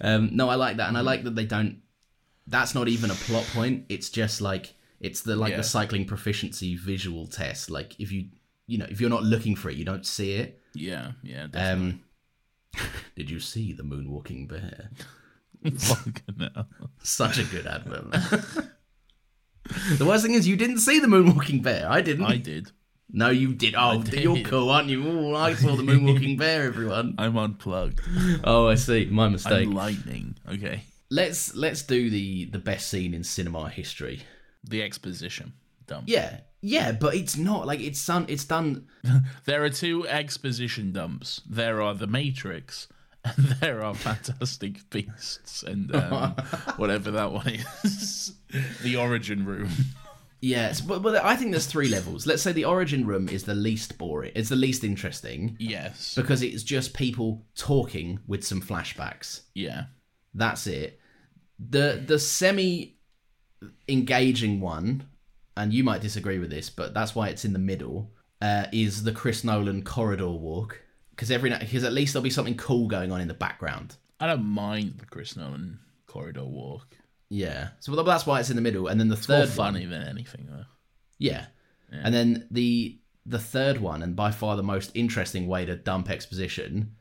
[0.00, 1.80] Um, no, I like that, and I like that they don't.
[2.46, 3.84] That's not even a plot point.
[3.88, 5.58] It's just like it's the like Yeah.
[5.58, 7.70] the cycling proficiency visual test.
[7.70, 8.28] Like if you
[8.66, 10.60] you know if you're not looking for it, you don't see it.
[10.74, 12.00] Yeah, yeah, definitely.
[12.76, 12.80] Um,
[13.16, 14.90] did you see the moonwalking bear?
[15.78, 16.68] Fucking hell.
[17.02, 18.12] Such a good advert.
[19.98, 21.90] the worst thing is you didn't see the moonwalking bear.
[21.90, 22.24] I didn't.
[22.26, 22.70] I did.
[23.10, 23.74] No, you did.
[23.76, 24.22] Oh, did.
[24.22, 25.06] you're cool, aren't you?
[25.08, 26.64] Oh, I saw the moonwalking bear.
[26.64, 27.14] Everyone.
[27.18, 28.00] I'm unplugged.
[28.44, 29.06] Oh, I see.
[29.06, 29.66] My mistake.
[29.66, 30.36] I'm lightning.
[30.50, 30.82] Okay.
[31.10, 34.22] Let's let's do the the best scene in cinema history.
[34.62, 35.54] The exposition.
[35.86, 36.04] Dump.
[36.06, 38.26] Yeah, yeah, but it's not like it's done.
[38.28, 38.86] It's done.
[39.46, 41.40] There are two exposition dumps.
[41.48, 42.88] There are the Matrix,
[43.24, 46.34] and there are Fantastic Beasts, and um,
[46.76, 47.48] whatever that one
[47.82, 48.34] is.
[48.82, 49.70] the Origin Room.
[50.40, 52.26] Yes, but, but I think there's three levels.
[52.26, 54.32] Let's say the origin room is the least boring.
[54.36, 56.14] It's the least interesting Yes.
[56.14, 59.40] because it's just people talking with some flashbacks.
[59.54, 59.84] Yeah.
[60.34, 61.00] That's it.
[61.58, 62.96] The the semi
[63.88, 65.08] engaging one,
[65.56, 68.12] and you might disagree with this, but that's why it's in the middle.
[68.40, 70.80] Uh, is the Chris Nolan corridor walk
[71.10, 73.96] because every night because at least there'll be something cool going on in the background.
[74.20, 76.96] I don't mind the Chris Nolan corridor walk.
[77.30, 79.80] Yeah, so that's why it's in the middle, and then the It's more third funny
[79.82, 80.64] one, than anything, though.
[81.18, 81.46] yeah.
[81.92, 86.08] and then the the third one, and by far the most interesting way to dump
[86.10, 86.94] exposition,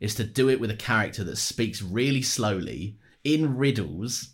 [0.00, 4.30] is to do it with a character that speaks really slowly in riddles,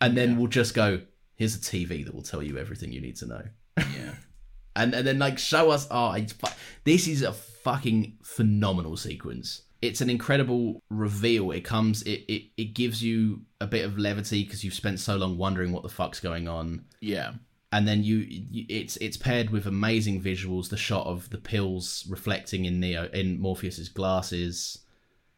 [0.00, 1.02] and then we'll just go,
[1.36, 3.42] "Here's a TV that will tell you everything you need to know."
[3.78, 4.14] Yeah.
[4.76, 6.46] and and then like show us oh it's fu-
[6.84, 11.50] this is a fucking phenomenal sequence it's an incredible reveal.
[11.52, 15.16] It comes it it, it gives you a bit of levity because you've spent so
[15.16, 16.84] long wondering what the fuck's going on.
[17.00, 17.32] Yeah.
[17.72, 22.04] and then you, you it's it's paired with amazing visuals the shot of the pills
[22.08, 24.78] reflecting in neo in morpheus's glasses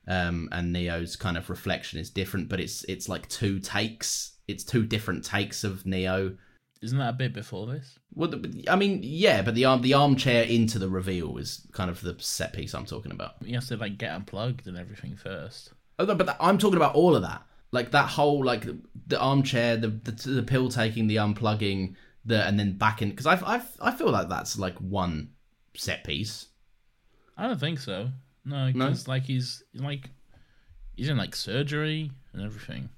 [0.09, 4.32] um and neo's kind of reflection is different but it's it's like two takes.
[4.49, 6.36] It's two different takes of neo
[6.83, 7.99] Isn't that a bit before this?
[8.14, 11.89] well, the- I mean, yeah, but the arm, the armchair into the reveal is kind
[11.91, 13.37] of the set piece I'm talking about.
[13.41, 15.72] You have to like get unplugged and everything first.
[15.99, 18.78] Oh, no, but that, I'm talking about all of that, like that whole like the,
[19.07, 23.26] the armchair, the, the the pill taking, the unplugging, the and then back in because
[23.26, 25.30] I I I feel like that's like one
[25.76, 26.49] set piece.
[27.39, 28.09] I don't think so.
[28.45, 28.72] No, No?
[28.72, 30.11] because like he's like
[30.97, 32.89] he's in like surgery and everything.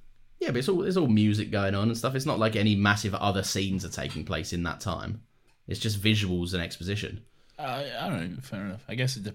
[0.44, 2.14] Yeah, but it's all there's all music going on and stuff.
[2.14, 5.22] It's not like any massive other scenes are taking place in that time.
[5.66, 7.22] It's just visuals and exposition.
[7.58, 8.40] I I don't know.
[8.42, 8.84] Fair enough.
[8.86, 9.32] I guess it de-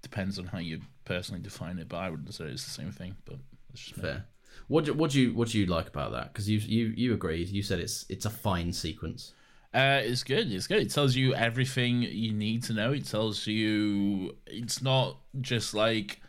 [0.00, 3.16] depends on how you personally define it, but I wouldn't say it's the same thing.
[3.24, 3.38] But
[3.72, 4.02] it's just me.
[4.04, 4.26] Fair.
[4.68, 6.32] What do, what do you what do you like about that?
[6.32, 7.48] Because you you you agreed.
[7.48, 9.32] You said it's it's a fine sequence.
[9.74, 10.52] Uh, it's good.
[10.52, 10.82] It's good.
[10.82, 12.92] It tells you everything you need to know.
[12.92, 16.20] It tells you it's not just like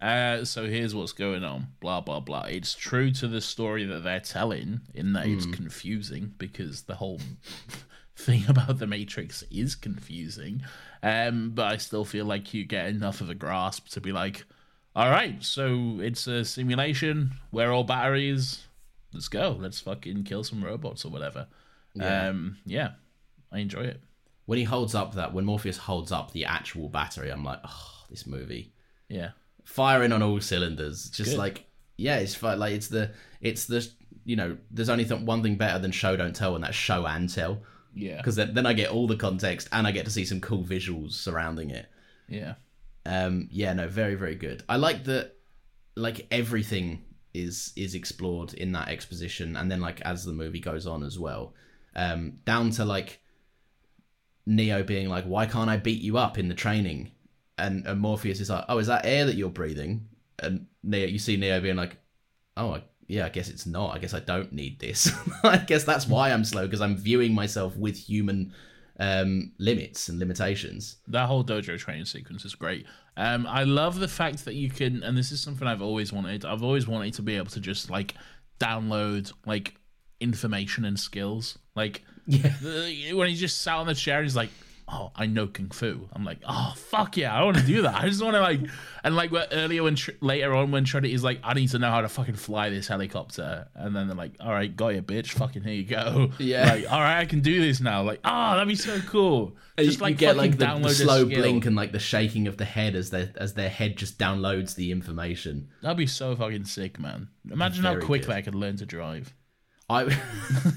[0.00, 1.68] Uh, so here's what's going on.
[1.80, 2.42] Blah blah blah.
[2.42, 5.54] It's true to the story that they're telling in that it's Mm.
[5.54, 7.20] confusing because the whole
[8.16, 10.62] thing about the Matrix is confusing.
[11.02, 14.44] Um, but I still feel like you get enough of a grasp to be like,
[14.96, 17.32] all right, so it's a simulation.
[17.52, 18.62] We're all batteries.
[19.12, 19.56] Let's go.
[19.58, 21.46] Let's fucking kill some robots or whatever.
[21.94, 22.28] Yeah.
[22.28, 22.90] Um, yeah,
[23.52, 24.00] I enjoy it.
[24.46, 28.02] When he holds up that, when Morpheus holds up the actual battery, I'm like, oh,
[28.10, 28.72] this movie
[29.08, 29.30] Yeah.
[29.64, 31.10] Firing on all cylinders.
[31.10, 31.38] Just Good.
[31.38, 33.88] like, yeah, it's fi- like it's the it's the
[34.24, 37.06] you know, there's only th- one thing better than show don't tell, and that's show
[37.06, 37.62] and tell.
[37.94, 38.16] Yeah.
[38.16, 40.64] Because then, then I get all the context and I get to see some cool
[40.64, 41.86] visuals surrounding it.
[42.28, 42.54] Yeah.
[43.06, 44.62] Um, yeah, no, very very good.
[44.68, 45.36] I like that.
[45.96, 47.04] Like everything
[47.34, 51.18] is is explored in that exposition, and then like as the movie goes on as
[51.18, 51.54] well,
[51.94, 53.20] um, down to like
[54.46, 57.12] Neo being like, "Why can't I beat you up in the training?"
[57.56, 60.08] And, and Morpheus is like, "Oh, is that air that you're breathing?"
[60.40, 61.96] And Neo, you see Neo being like,
[62.56, 63.94] "Oh, I, yeah, I guess it's not.
[63.94, 65.10] I guess I don't need this.
[65.44, 68.52] I guess that's why I'm slow because I'm viewing myself with human
[68.98, 72.86] um, limits and limitations." that whole dojo training sequence is great.
[73.16, 76.44] Um, I love the fact that you can, and this is something I've always wanted.
[76.44, 78.14] I've always wanted to be able to just like
[78.58, 79.76] download like
[80.20, 81.56] information and skills.
[81.76, 82.52] Like Yeah.
[82.62, 84.50] the, when he just sat on the chair, he's like,
[84.88, 87.94] "Oh, I know kung fu." I'm like, "Oh fuck yeah, I want to do that."
[87.94, 88.60] I just want to like,
[89.04, 91.78] and like where earlier when Tr- later on when Shreddy is like, "I need to
[91.78, 95.02] know how to fucking fly this helicopter," and then they're like, "All right, got you,
[95.02, 95.30] bitch.
[95.32, 96.72] Fucking here you go." Yeah.
[96.74, 98.02] Like, all right, I can do this now.
[98.02, 99.56] Like, oh, that'd be so cool.
[99.78, 102.56] And Just like you get like the, the slow blink and like the shaking of
[102.56, 105.68] the head as their as their head just downloads the information.
[105.82, 107.28] That'd be so fucking sick, man.
[107.50, 108.30] Imagine how Very quick good.
[108.32, 109.34] I could learn to drive.
[109.88, 110.16] I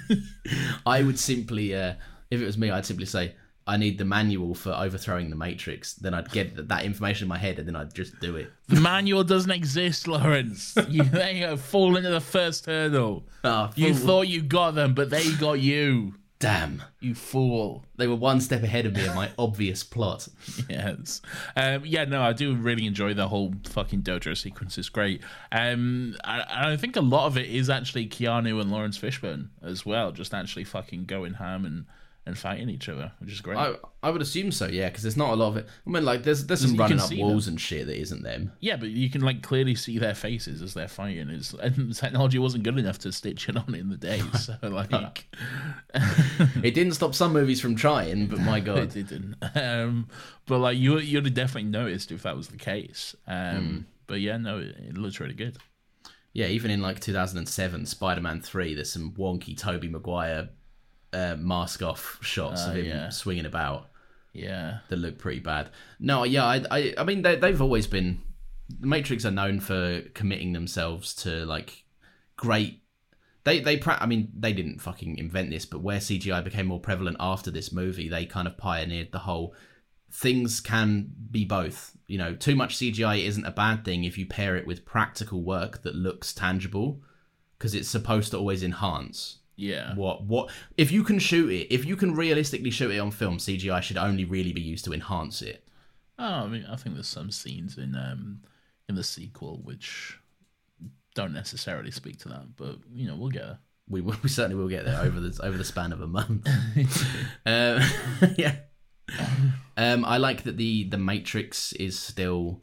[0.86, 1.94] I would simply uh,
[2.32, 3.36] if it was me, I'd simply say
[3.68, 5.94] I need the manual for overthrowing the Matrix.
[5.94, 8.52] Then I'd get that information in my head, and then I'd just do it.
[8.70, 10.76] The manual doesn't exist, Laurence.
[10.90, 13.26] You they have fallen into the first hurdle.
[13.44, 16.16] Ah, You thought you got them, but they got you.
[16.40, 17.84] Damn, You fool.
[17.96, 20.28] they were one step ahead of me in my obvious plot.
[20.70, 21.20] Yes.
[21.56, 24.78] Um, yeah, no, I do really enjoy the whole fucking dojo sequence.
[24.78, 25.22] It's great.
[25.52, 29.84] Um, I, I think a lot of it is actually Keanu and Laurence Fishburne as
[29.84, 31.86] well, just actually fucking going ham and,
[32.28, 33.58] and fighting each other, which is great.
[33.58, 35.68] I I would assume so, yeah, because there's not a lot of it.
[35.86, 37.54] I mean, like there's there's some running up walls them.
[37.54, 38.52] and shit that isn't them.
[38.60, 41.30] Yeah, but you can like clearly see their faces as they're fighting.
[41.30, 44.22] It's, and the technology wasn't good enough to stitch it on in the day.
[44.38, 44.92] So like,
[46.64, 49.36] It didn't stop some movies from trying, but my god, it didn't.
[49.56, 50.08] Um,
[50.46, 53.16] but like you, you'd have definitely noticed if that was the case.
[53.28, 55.58] Um, But yeah, no, it, it looks really good.
[56.34, 56.48] yeah.
[56.48, 60.50] Even in like 2007, Spider-Man Three, there's some wonky Tobey Maguire
[61.14, 63.10] uh, mask off shots Uh, of him yeah.
[63.10, 63.90] swinging about.
[64.34, 65.70] Yeah, that look pretty bad.
[66.00, 68.22] No, yeah, I, I, I mean, they, they've always been.
[68.80, 71.86] The Matrix are known for committing themselves to like
[72.36, 72.82] great.
[73.46, 76.82] They, they, pra- I mean, they didn't fucking invent this, but where CGI became more
[76.82, 79.56] prevalent after this movie, they kind of pioneered the whole
[80.12, 81.98] things can be both.
[82.08, 85.42] You know, too much CGI isn't a bad thing if you pair it with practical
[85.44, 87.02] work that looks tangible,
[87.58, 89.94] because it's supposed to always enhance yeah.
[89.96, 93.38] what what if you can shoot it if you can realistically shoot it on film
[93.40, 95.64] cgi should only really be used to enhance it
[96.20, 98.40] Oh, I mean, I think there's some scenes in um
[98.90, 100.18] in the sequel which
[101.14, 103.60] don't necessarily speak to that, but you know, we'll get there.
[103.88, 106.48] we, will- we certainly will get there over the over the span of a month
[107.46, 107.82] um,
[108.38, 108.56] yeah
[109.78, 112.62] um i like that the the matrix is still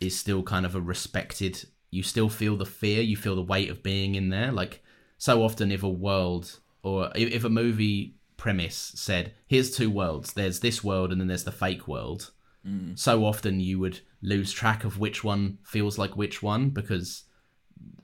[0.00, 3.70] is still kind of a respected you still feel the fear you feel the weight
[3.70, 4.83] of being in there like
[5.18, 10.60] so often if a world or if, a movie premise said here's two worlds there's
[10.60, 12.32] this world and then there's the fake world
[12.66, 12.98] mm.
[12.98, 17.24] so often you would lose track of which one feels like which one because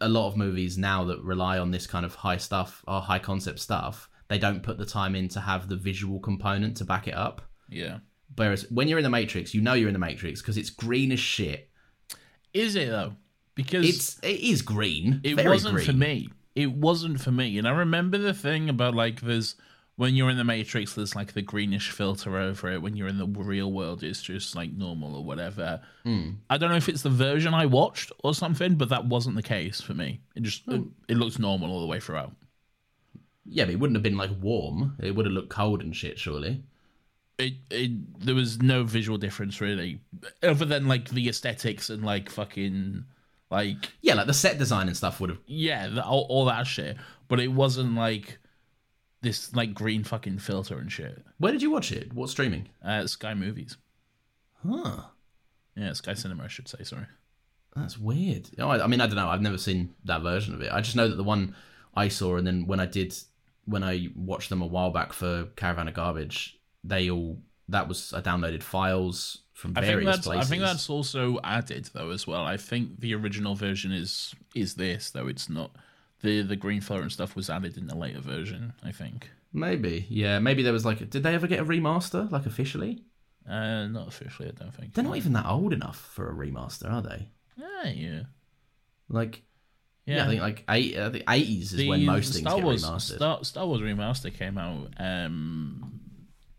[0.01, 3.19] a lot of movies now that rely on this kind of high stuff or high
[3.19, 7.09] concept stuff they don't put the time in to have the visual component to back
[7.09, 7.99] it up Yeah.
[8.37, 11.13] whereas when you're in the matrix you know you're in the matrix because it's green
[11.13, 11.69] as shit
[12.55, 13.15] Is it though?
[13.55, 15.87] Because it's it is green it wasn't green.
[15.87, 16.29] for me.
[16.61, 17.59] It wasn't for me.
[17.59, 19.57] And I remember the thing about like there's
[19.97, 22.81] when you're in the Matrix, there's like the greenish filter over it.
[22.83, 25.81] When you're in the real world, it's just like normal or whatever.
[26.05, 26.31] Hmm.
[26.49, 29.43] I don't know if it's the version I watched or something, but that wasn't the
[29.43, 30.21] case for me.
[30.35, 32.33] It just it, it looks normal all the way throughout.
[33.45, 36.19] yeah but it wouldn't have been like warm it would have looked cold and shit
[36.19, 36.63] surely
[37.39, 37.91] It, it
[38.25, 40.01] there was no visual difference really,
[40.43, 43.05] other than like the aesthetics and like fucking
[43.51, 46.67] like yeah like the set design and stuff would have yeah, the, all, all that
[46.67, 46.97] shit.
[47.29, 48.39] But it wasn't like
[49.23, 51.23] this like green fucking filter and shit.
[51.39, 53.77] where did you watch it what streaming Uh, Sky Movies.
[54.67, 55.03] huh
[55.77, 56.83] Yeah, Sky Cinema, I should say.
[56.85, 57.07] Sorry.
[57.77, 58.51] That's weird.
[58.59, 59.29] Oh, I, I mean, I don't know.
[59.29, 60.73] I've never seen that version of it.
[60.73, 61.55] I just know that the one
[61.95, 63.15] I saw, and then when I did,
[63.65, 67.39] when I watched them a while back for Caravan of Garbage, they all
[67.69, 70.47] that was I downloaded files from I think various places.
[70.47, 72.45] I think that's also added though as well.
[72.45, 75.27] I think the original version is is this though.
[75.29, 75.71] It's not
[76.23, 78.73] the the green floor and stuff was added in the later version.
[78.83, 79.29] I think.
[79.53, 83.05] maybe, yeah, maybe there was like, did they ever get a remaster, like officially?
[83.49, 84.95] Uh, not officially, I don't think.
[84.95, 87.29] They're not even that old enough for a remaster, are they?
[87.57, 88.23] Yeah, yeah.
[89.09, 89.43] Like,
[90.07, 90.25] yeah, Yeah.
[90.25, 93.17] I think like eight, I think eighties is when most things Star get remastered.
[93.17, 96.01] Star, Star Wars remaster came out um,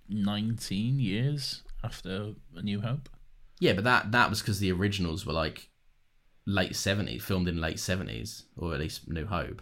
[0.09, 3.09] nineteen years after A New Hope.
[3.59, 5.69] Yeah, but that that was because the originals were like
[6.45, 9.61] late seventies, filmed in late seventies, or at least New Hope.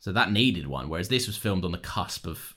[0.00, 2.54] So that needed one, whereas this was filmed on the cusp of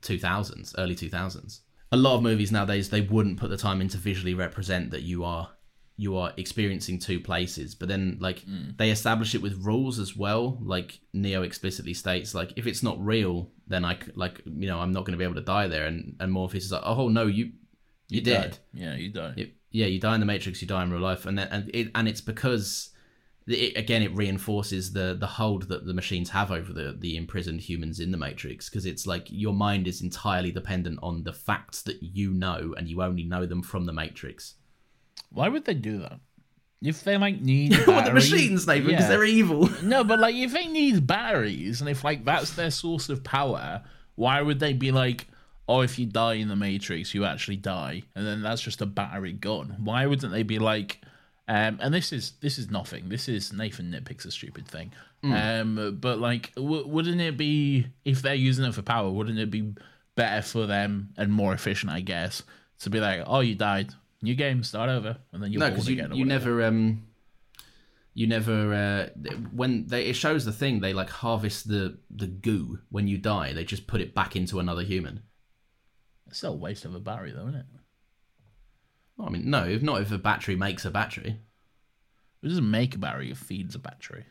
[0.00, 1.60] two thousands, early two thousands.
[1.92, 5.02] A lot of movies nowadays they wouldn't put the time in to visually represent that
[5.02, 5.50] you are
[5.98, 8.70] you are experiencing two places, but then like hmm.
[8.76, 10.58] they establish it with rules as well.
[10.60, 14.92] Like Neo explicitly states, like if it's not real, then I like you know I'm
[14.92, 15.86] not going to be able to die there.
[15.86, 17.52] And and Morpheus is like, oh no, you
[18.08, 18.50] you're die.
[18.72, 19.34] Yeah, you die.
[19.36, 21.70] It- yeah, you die in the Matrix, you die in real life, and then, and
[21.74, 22.90] it, and it's because
[23.46, 27.60] it, again it reinforces the the hold that the machines have over the the imprisoned
[27.60, 31.82] humans in the Matrix because it's like your mind is entirely dependent on the facts
[31.82, 34.54] that you know, and you only know them from the Matrix.
[35.30, 36.20] Why would they do that?
[36.82, 39.08] If they like need well, the machines, Nathan, because Yeah.
[39.08, 39.68] they're evil.
[39.82, 43.82] No, but like if they need batteries and if like that's their source of power,
[44.14, 45.26] why would they be like,
[45.68, 48.86] oh, if you die in the Matrix, you actually die, and then that's just a
[48.86, 49.76] battery gun?
[49.78, 51.00] Why wouldn't they be like?
[51.48, 53.08] Um, and this is this is nothing.
[53.08, 54.92] This is Nathan nitpicks a stupid thing.
[55.24, 59.10] Um, but like, w- wouldn't it be if they're using it for power?
[59.10, 59.74] Wouldn't it be
[60.14, 62.42] better for them and more efficient, I guess,
[62.80, 63.92] to be like, oh, you died,
[64.22, 67.02] new game, start over, and then you're no, because you you never um
[68.14, 72.78] you never uh when they it shows the thing they like harvest the the goo
[72.88, 75.22] when you die they just put it back into another human
[76.28, 77.66] It's still a waste of a battery, though, isn't it?
[79.16, 81.38] Well, I mean, no, if not if a battery makes a battery.
[82.42, 84.24] It doesn't make a battery; it feeds a battery.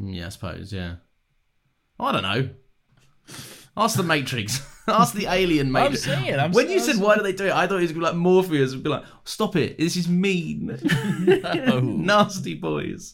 [0.00, 0.72] Mm, Yeah, I suppose.
[0.72, 0.96] Yeah.
[1.98, 2.50] I don't know.
[3.76, 4.60] Ask the Matrix.
[4.88, 6.04] Ask the alien I'm Matrix.
[6.04, 7.94] saying, I'm when you I'm said sa- why do they do it, I thought it
[7.94, 9.78] was like Morpheus would be like, "Stop it!
[9.78, 10.78] This is mean,
[12.06, 13.12] nasty boys."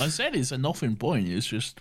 [0.00, 1.28] I said it's a nothing point.
[1.28, 1.78] It's just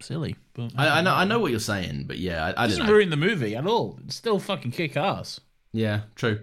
[0.00, 2.54] silly, but I, I know, I know what you're saying, but yeah, I, I it
[2.54, 2.92] don't doesn't know.
[2.92, 3.98] ruin the movie at all.
[4.04, 5.40] It's still fucking kick ass.
[5.72, 6.40] Yeah, true.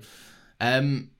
[0.59, 1.11] Um,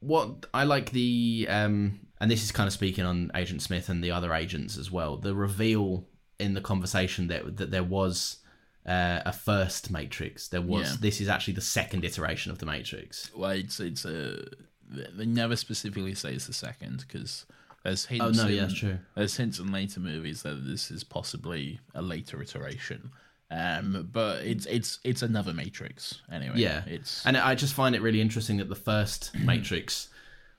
[0.00, 4.02] what I like the um, and this is kind of speaking on Agent Smith and
[4.02, 5.16] the other agents as well.
[5.16, 6.06] The reveal
[6.38, 8.38] in the conversation that that there was
[8.86, 10.48] uh, a first Matrix.
[10.48, 10.96] There was Yeah.
[11.00, 13.30] this is actually the second iteration of the Matrix.
[13.34, 14.44] Well, it's it's a
[14.90, 17.44] they never specifically say it's the second because
[17.88, 18.24] there's hints.
[18.38, 18.98] Oh, no, in, yeah, that's true.
[19.14, 23.10] There's hints in later movies that this is possibly a later iteration.
[23.50, 26.54] Um, but it's it's it's another Matrix anyway.
[26.56, 30.08] Yeah, it's and I just find it really interesting that the first Matrix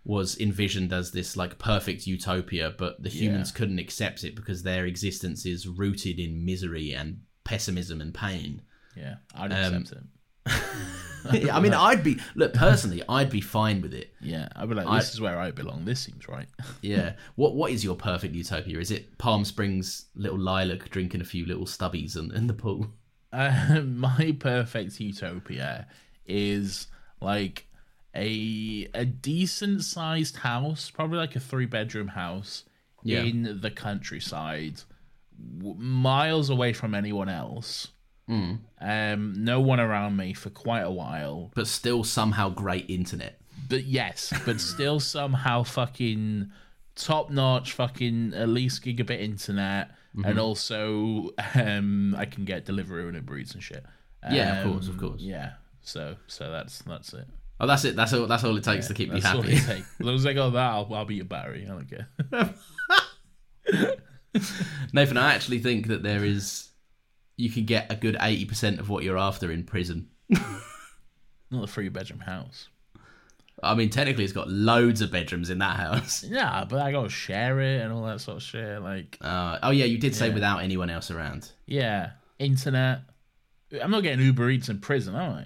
[0.06, 3.58] was envisioned as this like perfect utopia, but the humans Yeah.
[3.60, 8.62] couldn't accept it because their existence is rooted in misery and pessimism and pain.
[8.96, 10.02] yeah, I'd Um, accept
[10.48, 10.54] it.
[11.34, 14.14] Yeah, I mean, I'd be look personally, I'd be fine with it.
[14.22, 15.86] Yeah, I'd be like, I- this is where I belong.
[15.86, 16.48] This seems right.
[16.82, 17.14] Yeah.
[17.36, 18.80] What What is your perfect utopia?
[18.80, 22.88] Is it Palm Springs, little lilac drinking a few little stubbies in, in the pool?
[23.34, 25.88] Uh, my perfect utopia
[26.26, 26.88] is
[27.22, 27.68] like
[28.16, 32.64] a a decent sized house, probably like a three bedroom house
[33.04, 33.22] Yeah.
[33.24, 34.82] in the countryside,
[35.58, 37.90] w- miles away from anyone else.
[38.30, 38.60] Mm.
[38.80, 41.52] Um, no one around me for quite a while.
[41.56, 43.40] But still somehow great internet.
[43.68, 46.52] But yes, but still somehow fucking
[46.96, 50.26] top notch, fucking at least gigabit internet, Mhm.
[50.30, 53.84] and also um, I can get delivery and Uber and shit.
[54.32, 55.22] Yeah, of course, of Um, course.
[55.22, 55.52] Yeah,
[55.82, 57.28] so so that's that's it.
[57.60, 57.96] Oh, that's it.
[57.96, 58.26] That's all.
[58.28, 59.54] That's all it takes to keep you happy.
[59.54, 61.66] As long as I got that, I'll, I'll be your battery.
[61.66, 62.54] I don't care.
[64.94, 66.69] Nathan, I actually think that there is.
[67.40, 70.10] You can get a good eighty percent of what you're after in prison.
[70.30, 72.68] Not a three bedroom house.
[73.64, 76.24] I mean, technically, it's got loads of bedrooms in that house.
[76.28, 78.82] Yeah, but I gotta share it and all that sort of shit.
[78.82, 81.52] Like, Uh, oh yeah, you did say without anyone else around.
[81.66, 83.02] yeah, internet.
[83.82, 85.46] I'm not getting Uber Eats in prison, am I?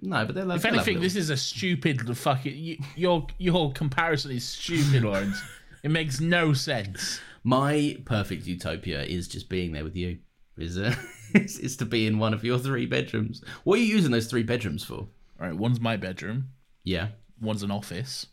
[0.00, 0.56] No, but they're like.
[0.58, 2.56] If anything, this is a stupid fucking.
[2.56, 5.40] You, your your comparison is stupid, Laurence.
[5.84, 7.20] it makes no sense.
[7.44, 10.18] My perfect utopia is just being there with you.
[10.62, 10.94] Is uh,
[11.34, 13.42] is, is to be in one of your three bedrooms.
[13.64, 14.94] What are you using those three bedrooms for?
[14.94, 15.08] All
[15.48, 16.50] right, one's my bedroom.
[16.84, 17.08] Yeah.
[17.40, 18.26] One's an office.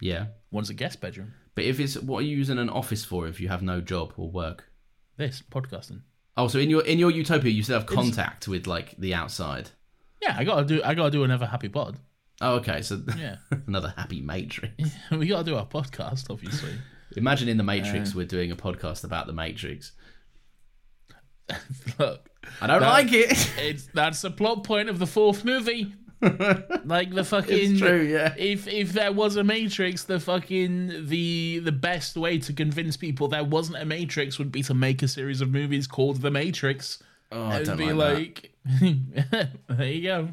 [0.00, 0.26] Yeah.
[0.50, 1.32] One's a guest bedroom.
[1.54, 4.12] But if it's what are you using an office for if you have no job
[4.16, 4.64] or work?
[5.16, 6.02] This podcasting.
[6.36, 9.70] Oh, so in your in your utopia you still have contact with like the outside.
[10.20, 10.82] Yeah, I gotta do.
[10.84, 11.98] I gotta do another happy pod.
[12.40, 12.82] Oh, okay.
[12.82, 13.36] So Yeah.
[13.66, 14.74] another happy matrix.
[15.10, 16.72] we gotta do our podcast, obviously.
[17.16, 19.92] Imagine in the Matrix Uh, we're doing a podcast about the Matrix.
[21.98, 22.28] Look,
[22.60, 23.50] I don't that- like it.
[23.58, 25.94] It's that's the plot point of the fourth movie.
[26.84, 28.34] like the fucking It's true, yeah.
[28.38, 33.28] If if there was a Matrix, the fucking the the best way to convince people
[33.28, 37.02] there wasn't a Matrix would be to make a series of movies called The Matrix.
[37.30, 38.90] Oh, I don't be like like,
[39.68, 40.28] there you go.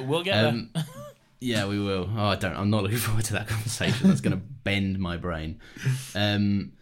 [0.00, 0.70] we'll get Um,
[1.40, 2.08] yeah, we will.
[2.16, 2.54] Oh, I don't.
[2.56, 4.08] I'm not looking forward to that conversation.
[4.08, 5.60] That's going to bend my brain.
[6.14, 6.72] Um,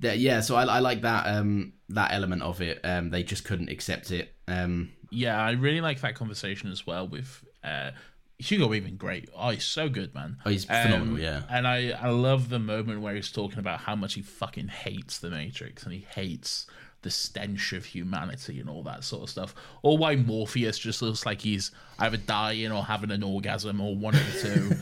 [0.00, 0.40] that- yeah.
[0.40, 1.26] So I, I like that.
[1.26, 2.80] Um, that element of it.
[2.84, 4.34] Um, they just couldn't accept it.
[4.46, 7.92] Um, Yeah, I really like that conversation as well with uh,
[8.38, 8.96] Hugo Weaving.
[8.96, 10.36] Great, oh, he's so good, man.
[10.44, 11.42] Oh, he's phenomenal, yeah.
[11.50, 15.18] and I I love the moment where he's talking about how much he fucking hates
[15.18, 16.66] the Matrix and he hates
[17.02, 19.54] the stench of humanity and all that sort of stuff.
[19.82, 21.70] Or why Morpheus just looks like he's
[22.00, 24.40] either dying or having an orgasm or one of the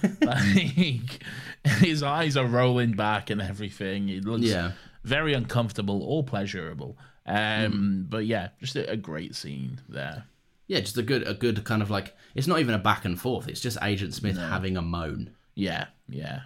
[0.08, 0.16] two.
[0.26, 1.22] like
[1.78, 4.08] his eyes are rolling back and everything.
[4.08, 4.72] It looks Yeah.
[5.06, 6.98] Very uncomfortable or pleasurable.
[7.26, 10.24] Um, But yeah, just a, a great scene there.
[10.66, 12.14] yeah, just a good, a good kind of like.
[12.34, 13.48] It's not even a back and forth.
[13.48, 15.30] It's just Agent Smith having a moan.
[15.54, 16.40] Yeah, yeah.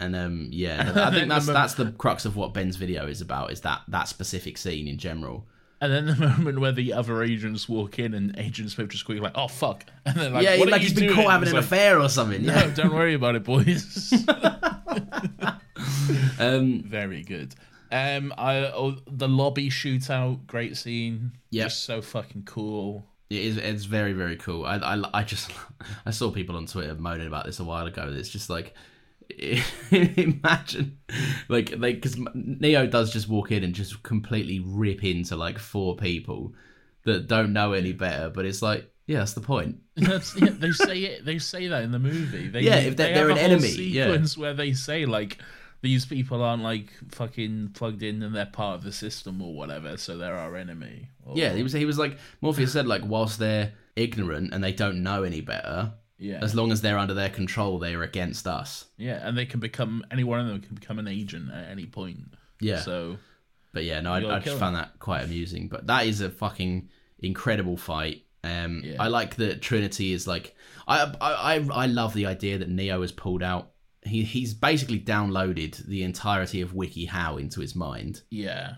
[0.00, 3.52] And um, yeah, I think that's that's the crux of what Ben's video is about.
[3.52, 5.46] Is that that specific scene in general.
[5.80, 9.20] And then the moment where the other agents walk in and Agent Smith just quickly
[9.22, 11.64] like, "Oh fuck!" And then like, yeah, what like he's been caught having an like,
[11.64, 12.44] affair or something.
[12.44, 12.74] No, Yeah.
[12.74, 14.12] don't worry about it, boys.
[16.38, 17.54] um, Very good.
[17.96, 21.32] Um, I oh, the lobby shootout, great scene.
[21.50, 21.66] Yep.
[21.66, 23.04] just so fucking cool.
[23.30, 23.56] It is.
[23.56, 24.64] It's very very cool.
[24.64, 25.50] I, I I just
[26.06, 28.12] I saw people on Twitter moaning about this a while ago.
[28.14, 28.74] It's just like
[29.90, 30.98] imagine
[31.48, 35.96] like like because Neo does just walk in and just completely rip into like four
[35.96, 36.54] people
[37.04, 38.30] that don't know any better.
[38.30, 39.76] But it's like yeah, that's the point.
[39.96, 41.24] That's, yeah, they say it.
[41.24, 42.48] They say that in the movie.
[42.48, 44.18] They, Yeah, if they're- they they're an enemy, yeah.
[44.36, 45.38] Where they say like
[45.86, 49.96] these people aren't like fucking plugged in and they're part of the system or whatever,
[49.96, 51.08] so they're our enemy.
[51.24, 54.72] Or- Yeah, he was he was like Morpheus said like whilst they're ignorant and they
[54.72, 56.40] don't know any better, Yeah.
[56.42, 58.86] as long as they're under their control, they're against us.
[58.98, 61.86] Yeah, and they can become any one of them can become an agent at any
[61.86, 62.18] point.
[62.60, 62.80] Yeah.
[62.80, 63.18] So
[63.72, 65.68] But yeah, no, I, I just found that quite amusing.
[65.68, 66.88] But that is a fucking
[67.20, 68.24] incredible fight.
[68.44, 68.96] Um, Yeah.
[69.04, 70.54] I like that Trinity is like
[70.88, 73.72] I, I I I love the idea that Neo has pulled out.
[74.06, 78.74] He he's basically downloaded the entirety of WikiHow into his mind, yeah,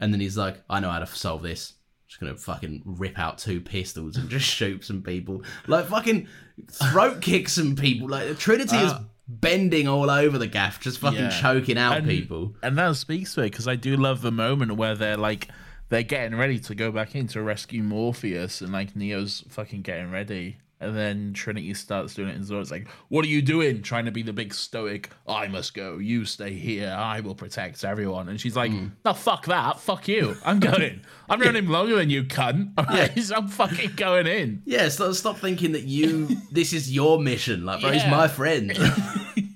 [0.00, 1.74] and then he's like, I know how to solve this.
[2.08, 6.26] Just gonna fucking rip out two pistols and just shoot some people, like fucking
[6.70, 8.08] throat kick some people.
[8.08, 8.92] Like Trinity is
[9.28, 11.40] bending all over the gaff, just fucking Uh, yeah.
[11.40, 12.56] choking out And- people.
[12.64, 15.48] and that speaks to it because I do love the moment where they're like
[15.88, 20.10] they're getting ready to go back in to rescue Morpheus, and like Neo's fucking getting
[20.10, 20.56] ready.
[20.82, 23.82] And then Trinity starts doing it, and Zora's like, "What are you doing?
[23.82, 25.10] Trying to be the big stoic?
[25.28, 25.98] I must go.
[25.98, 26.88] You stay here.
[26.88, 28.86] I will protect everyone." And she's like, Hmm.
[29.04, 29.78] "No, fuck that.
[29.80, 30.36] Fuck you.
[30.42, 31.02] I'm going.
[31.28, 32.72] I'm running longer than you, cunt.
[32.88, 37.20] Right, so I'm fucking going in." Yeah, stop, stop thinking that you this is your
[37.20, 37.66] mission.
[37.66, 38.72] Like, bro, he's my friend.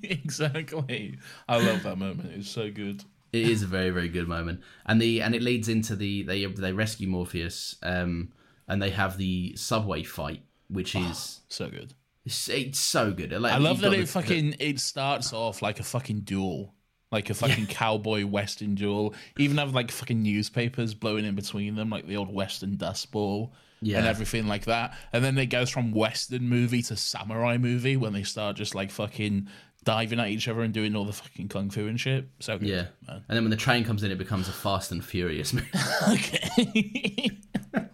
[0.03, 1.19] exactly.
[1.49, 2.31] I love that moment.
[2.35, 3.05] It's so good.
[3.33, 6.45] it is a very very good moment, and the and it leads into the they
[6.45, 8.33] they rescue Morpheus, um,
[8.69, 11.95] and they have the subway fight, which oh, is So good.
[12.25, 13.33] it's, it's so good.
[13.33, 16.75] Like, I love that it the- fucking it starts off like a fucking duel.
[17.13, 19.15] Like a fucking cowboy western duel.
[19.39, 23.53] Even have like fucking newspapers blowing in between them, like the old western dust bowl.
[23.81, 23.99] Yeah.
[23.99, 24.97] And everything like that.
[25.13, 28.91] And then it goes from western movie to samurai movie when they start just like
[28.91, 29.49] fucking
[29.85, 32.27] diving at each other and doing all the fucking kung fu and shit.
[32.41, 32.69] So good.
[32.69, 33.23] yeah, man.
[33.29, 35.69] and then when the train comes in, it becomes a Fast and Furious movie.
[36.09, 37.31] Okay.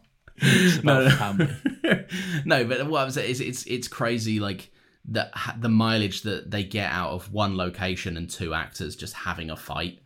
[0.83, 1.49] no, family.
[2.45, 4.71] no, but what I'm saying is it's it's crazy like
[5.05, 9.51] the the mileage that they get out of one location and two actors just having
[9.51, 10.01] a fight.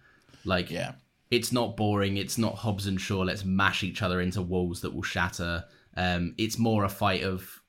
[0.45, 0.93] Like Yeah.
[1.31, 4.95] it's not boring, it's not Hobbs and Shaw, let's mash each other into walls that
[4.95, 5.65] will shatter.
[5.97, 7.61] Um it's more a fight of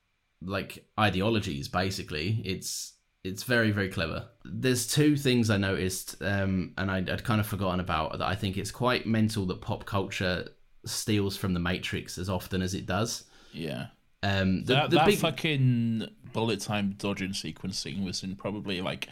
[0.41, 2.41] like ideologies basically.
[2.45, 2.93] It's
[3.23, 4.27] it's very very clever.
[4.43, 8.35] There's two things I noticed um and I'd, I'd kind of forgotten about that I
[8.35, 10.47] think it's quite mental that pop culture
[10.85, 13.25] steals from the Matrix as often as it does.
[13.51, 13.87] Yeah.
[14.23, 19.07] Um, the, that the that big, fucking bullet time dodging sequencing was in probably like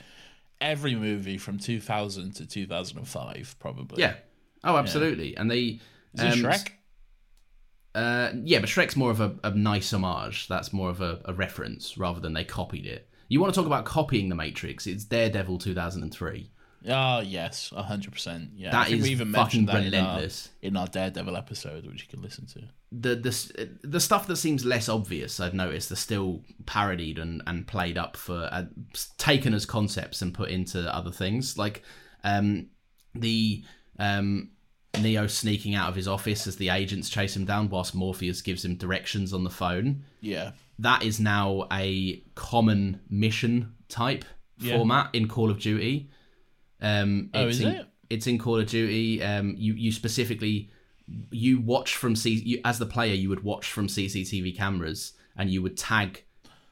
[0.59, 4.01] every movie from 2000 to 2005, probably.
[4.01, 4.15] yeah,
[4.63, 5.35] oh, absolutely.
[5.37, 5.79] And they,
[6.13, 6.69] Is it um, Shrek?
[7.93, 10.47] Uh, yeah, but Shrek's more of a, a nice homage.
[10.47, 13.07] That's more of a, a reference rather than they copied it.
[13.27, 14.87] You want to talk about copying the Matrix?
[14.87, 16.49] It's Daredevil 2003.
[16.87, 18.49] Oh yes, hundred percent.
[18.55, 20.49] Yeah, That is we even fucking mentioned that relentless.
[20.61, 22.61] in our, in our Daredevil episode, which you can listen to.
[22.91, 27.65] the the the stuff that seems less obvious, I've noticed, are still parodied and, and
[27.67, 28.65] played up for uh,
[29.17, 31.57] taken as concepts and put into other things.
[31.57, 31.83] Like
[32.25, 32.67] um,
[33.15, 33.63] the
[33.99, 34.49] um,
[34.99, 38.65] Neo sneaking out of his office as the agents chase him down, whilst Morpheus gives
[38.65, 40.03] him directions on the phone.
[40.19, 44.25] Yeah, That is now a common mission type
[44.59, 44.77] Yeah.
[44.77, 46.09] format in Call of Duty.
[46.83, 47.87] Um, Oh, it's is in, it?
[48.09, 49.23] It's in Call of Duty.
[49.23, 50.69] Um, you you specifically
[51.31, 55.49] you watch from C you, as the player you would watch from CCTV cameras and
[55.49, 56.23] you would tag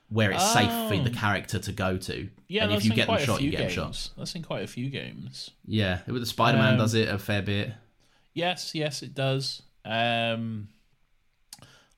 [0.09, 1.14] where it's safe for the Oh.
[1.20, 2.30] character to go to.
[2.49, 2.64] yeah.
[2.64, 3.74] and that's if you get them quite a shot, few you get games.
[3.74, 4.09] shot.
[4.18, 5.51] That's in quite a few games.
[5.66, 7.72] Yeah, the Spider Man Um, does it a fair bit.
[8.34, 9.62] Yes, yes, it does.
[9.86, 10.68] Um,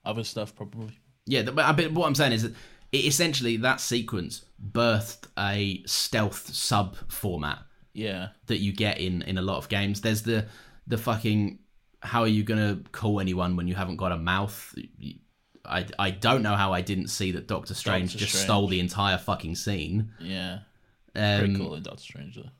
[0.04, 0.98] other stuff probably.
[1.26, 2.52] Yeah, but, but what I'm saying is that
[2.92, 7.58] it essentially that sequence birthed a stealth sub format
[7.94, 10.00] Yeah, that you get in in a lot of games.
[10.00, 10.46] There's the
[10.86, 11.60] the fucking
[12.02, 14.74] how are you gonna call anyone when you haven't got a mouth?
[15.64, 18.44] I, I don't know how I didn't see that Doctor Strange Doctor just Strange.
[18.44, 20.12] stole the entire fucking scene.
[20.20, 20.58] yeah.
[21.16, 22.50] Um, Pretty cool Doctor Strange though.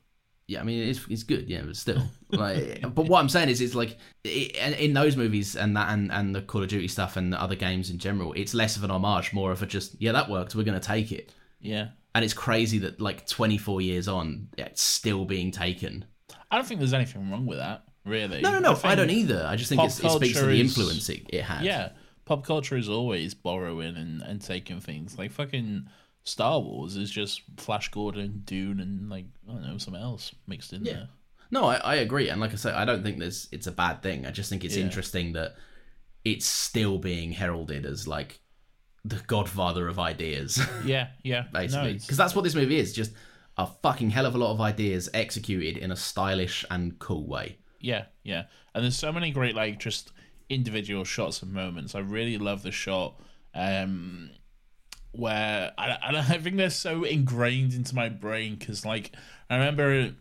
[0.47, 3.61] Yeah, I mean it's it's good, yeah, but still, like, but what I'm saying is,
[3.61, 7.17] it's like it, in those movies and that and and the Call of Duty stuff
[7.17, 9.99] and the other games in general, it's less of an homage, more of a just
[9.99, 11.33] yeah that worked, we're gonna take it.
[11.59, 16.05] Yeah, And it's crazy that like 24 years on, it's still being taken.
[16.49, 17.83] I don't think there's anything wrong with that.
[18.05, 18.39] Really.
[18.41, 19.45] No, no, no, I, think don't either.
[19.45, 21.63] I just think it's, it speaks to the influence it, it had.
[21.63, 21.89] Yeah,
[22.23, 25.17] pop culture is always borrowing and, and taking things.
[25.17, 25.89] Like fucking
[26.23, 30.71] Star Wars is just Flash Gordon, Dune, and like I don't know something else mixed
[30.71, 31.09] in there.
[31.51, 34.01] No, I, I agree, and like I say, I don't think there's it's a bad
[34.01, 34.25] thing.
[34.25, 34.83] I just think it's Yeah.
[34.83, 35.55] interesting that
[36.23, 38.39] it's still being heralded as like
[39.05, 41.45] the godfather of ideas, Yeah, yeah.
[41.53, 42.91] Basically, because that's what this movie is.
[42.91, 43.13] Just
[43.57, 47.59] a fucking hell of a lot of ideas executed in a stylish and cool way.
[47.79, 48.45] Yeah, yeah.
[48.73, 50.11] And there's so many great like just
[50.49, 51.93] individual shots and moments.
[51.93, 53.19] I really love the shot
[53.53, 54.31] um
[55.11, 59.15] where I, I, I think they're so ingrained into my brain because like
[59.49, 60.13] I remember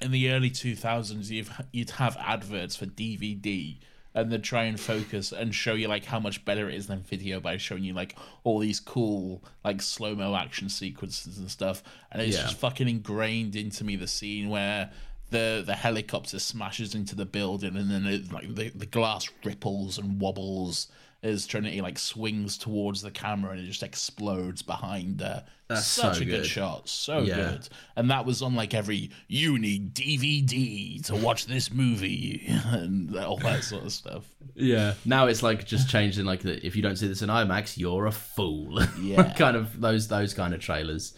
[0.00, 3.78] in the early 2000s you've, you'd have adverts for DVD
[4.16, 7.00] and they'd try and focus and show you like how much better it is than
[7.02, 12.20] video by showing you like all these cool like slow-mo action sequences and stuff and
[12.22, 12.42] it's Yeah.
[12.44, 14.90] just fucking ingrained into me the scene where
[15.30, 19.98] the the helicopter smashes into the building and then it, like the, the glass ripples
[19.98, 20.88] and wobbles
[21.22, 25.44] as Trinity like swings towards the camera and it just explodes behind her.
[25.68, 26.30] That's Such so a good.
[26.42, 26.46] good.
[26.46, 27.36] shot, so Yeah.
[27.52, 27.68] good.
[27.96, 33.38] And that was on like every you need DVD to watch this movie and all
[33.38, 34.24] that sort of stuff.
[34.54, 34.94] Yeah.
[35.04, 37.76] Now it's like just changed in like the, if you don't see this in IMAX,
[37.76, 38.80] you're a fool.
[39.00, 39.32] Yeah.
[39.36, 41.14] kind of those those kind of trailers.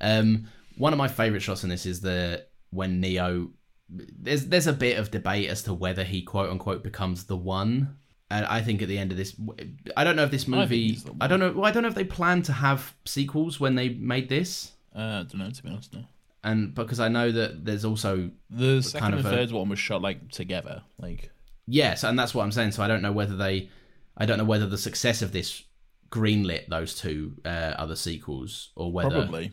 [0.00, 0.46] Um,
[0.78, 3.50] one of my favorite shots in this is the when Neo.
[3.88, 7.96] There's there's a bit of debate as to whether he quote unquote becomes the one.
[8.30, 9.36] And I think at the end of this,
[9.96, 10.96] I don't know if this movie.
[10.96, 11.52] the I, don't know.
[11.52, 14.98] Well, I don't know if they plan to have sequels when they made this, Uh,
[15.00, 15.94] I don't know to be honest.
[15.94, 16.04] No.
[16.42, 19.68] and because I know that there's also The second kind and of a- third one
[19.68, 21.30] was shot like together, like
[21.68, 22.72] Yes, and that's what I'm saying.
[22.72, 23.70] So I don't know whether they,
[24.16, 25.62] I don't know whether the success of this
[26.10, 29.52] greenlit those two uh, other sequels or whether probably.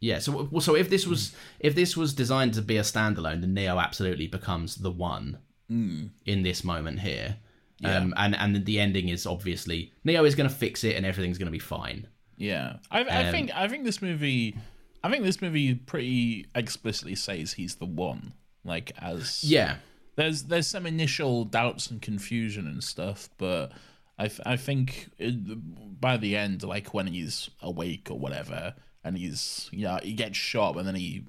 [0.00, 0.18] Yeah.
[0.18, 3.78] So so if this was if this was designed to be a standalone, then Neo
[3.78, 7.36] absolutely becomes the one in this moment here.
[7.82, 11.38] Um, and and the ending is obviously Neo is going to fix it and everything's
[11.38, 12.06] going to be fine.
[12.36, 14.56] Yeah, I, I Um, think I think this movie,
[15.02, 18.32] I think this movie pretty explicitly says he's the one.
[18.64, 19.76] Like as Yeah.
[20.16, 23.72] there's there's some initial doubts and confusion and stuff, but
[24.18, 29.68] I I think it, by the end, like when he's awake or whatever, and he's
[29.72, 31.24] you know he gets shot and then he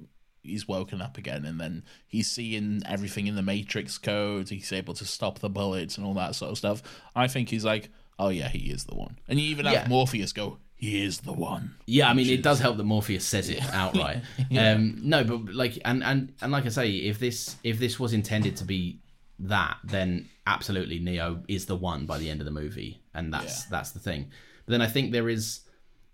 [0.45, 4.93] he's woken up again and then he's seeing everything in the matrix code he's able
[4.93, 6.81] to stop the bullets and all that sort of stuff
[7.15, 7.89] i think he's like
[8.19, 9.87] oh yeah he is the one and you even have Yeah.
[9.87, 13.49] morpheus go he is the one Yeah, I mean, it does help that Morpheus says
[13.49, 14.17] it outright.
[14.59, 18.11] um, no, but like, and and and like I say, if this if this was
[18.11, 18.99] intended to be
[19.39, 23.61] that, then absolutely Neo is the one by the end of the movie, and that's
[23.61, 23.67] Yeah.
[23.71, 24.29] that's the thing.
[24.65, 25.61] But then I think there is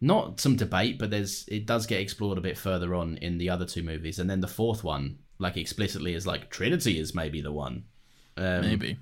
[0.02, 3.50] not some debate, but there's it does get explored a bit further on in the
[3.50, 7.40] other two movies, and then the fourth one, like explicitly, is like Trinity is maybe
[7.42, 7.86] the one.
[8.38, 8.98] Um, maybe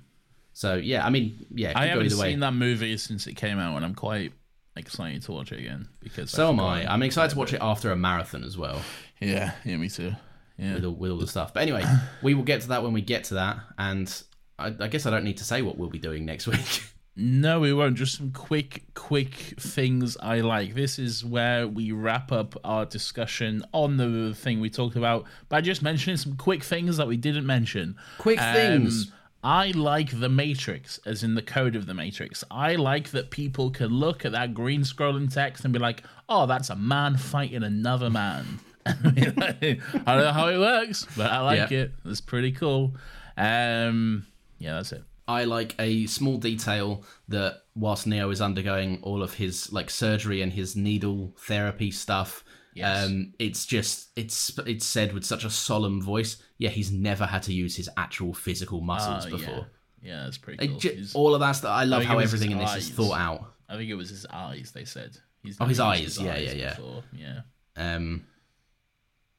[0.52, 3.84] So yeah, I mean, yeah, I haven't seen that movie since it came out and
[3.84, 4.32] i'm quite
[4.76, 6.90] excited to watch it again because So am I.
[6.92, 8.80] I'm excited to watch it after a marathon as well.
[9.20, 10.12] yeah yeah me too
[10.58, 11.54] yeah with all, with all the stuff.
[11.54, 11.84] But anyway,
[12.22, 13.58] we will get to that when we get to that.
[13.78, 14.22] And
[14.58, 16.82] I, I guess I don't need to say what we'll be doing next week.
[17.16, 17.96] No, we won't.
[17.96, 20.74] Just some quick, quick things I like.
[20.74, 25.60] This is where we wrap up our discussion on the thing we talked about by
[25.60, 27.96] just mentioning some quick things that we didn't mention.
[28.18, 29.12] Quick Um, things.
[29.42, 32.44] I like the Matrix, as in the code of the Matrix.
[32.50, 36.46] I like that people can look at that green scrolling text and be like, "Oh,
[36.46, 41.70] that's a man fighting another man." I don't know how it works, but I like
[41.70, 41.78] Yeah.
[41.78, 41.92] it.
[42.04, 42.94] It's pretty cool.
[43.36, 44.26] Um,
[44.58, 45.04] yeah, that's it.
[45.30, 50.42] I like a small detail that whilst Neo is undergoing all of his like surgery
[50.42, 53.06] and his needle therapy stuff, Yes.
[53.06, 56.36] um, it's just it's it's said with such a solemn voice.
[56.58, 59.66] Yeah, he's never had to use his actual physical muscles Oh, before.
[60.02, 61.04] Yeah, yeah that's pretty cool.
[61.14, 61.70] all of that stuff.
[61.72, 63.52] I love think how everything in his this is thought out.
[63.68, 64.70] I think it was his eyes.
[64.72, 65.16] They said.
[65.42, 66.02] He's Oh, his eyes.
[66.02, 66.74] used Yeah, yeah, yeah.
[66.74, 67.02] before.
[67.12, 67.40] Yeah.
[67.76, 68.24] Um,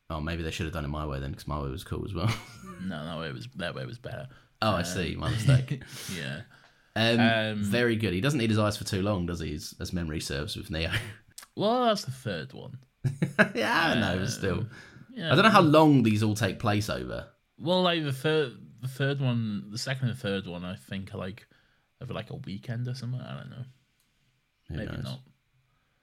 [0.10, 2.04] oh, maybe they should have done it my way then, because my way was cool
[2.06, 2.34] as well.
[2.84, 4.28] No, that way was that way was better.
[4.62, 5.16] Oh, I see.
[5.18, 5.82] My mistake.
[6.18, 6.42] Yeah.
[6.96, 8.14] Um, Um, very good.
[8.14, 9.54] He doesn't need his eyes for too long, does he?
[9.56, 10.92] As, as memory serves with Neo.
[11.56, 12.78] Well, that's the third one.
[13.56, 14.66] yeah, I know, but still.
[15.14, 15.32] Yeah.
[15.32, 17.28] I don't know how long these all take place over.
[17.60, 21.18] Well, like the third, the third one, the second and third one, I think are
[21.18, 21.46] like
[22.02, 23.20] over like a weekend or something.
[23.22, 23.66] I don't know.
[24.70, 25.04] Who Maybe knows?
[25.04, 25.20] not.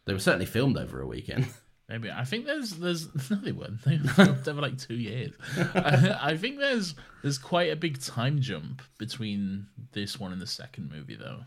[0.06, 1.46] They were certainly filmed over a weekend.
[1.88, 5.32] Maybe I think there's there's no they weren't they were filmed over like two years.
[5.74, 10.46] I, I think there's there's quite a big time jump between this one and the
[10.46, 11.40] second movie though,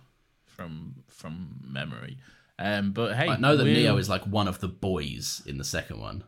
[0.45, 2.17] from from memory.
[2.57, 5.57] Um, but hey, I know that we'll- Neo is like one of the boys in
[5.57, 6.23] the second one.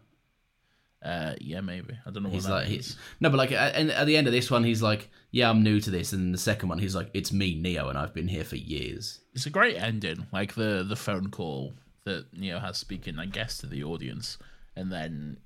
[1.03, 3.76] Uh, yeah, maybe I don't know what He's that like, he's, no, but like at,
[3.76, 6.32] at the end of this one, he's like, "Yeah, I'm new to this," and in
[6.32, 9.45] the second one, he's like, "It's me, Neo, and I've been here for years." It's
[9.45, 11.74] a great ending, like the the phone call
[12.05, 14.37] that Neo has speaking, I guess, to the audience,
[14.75, 15.37] and then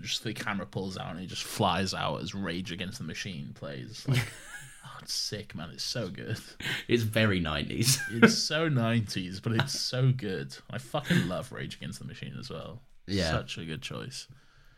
[0.00, 3.52] just the camera pulls out and he just flies out as Rage Against the Machine
[3.54, 4.04] plays.
[4.08, 4.18] Like,
[4.86, 5.70] oh, it's sick, man!
[5.72, 6.38] It's so good.
[6.88, 8.00] It's very nineties.
[8.10, 10.56] It's so nineties, but it's so good.
[10.70, 12.82] I fucking love Rage Against the Machine as well.
[13.06, 13.30] Yeah.
[13.30, 14.26] such a good choice.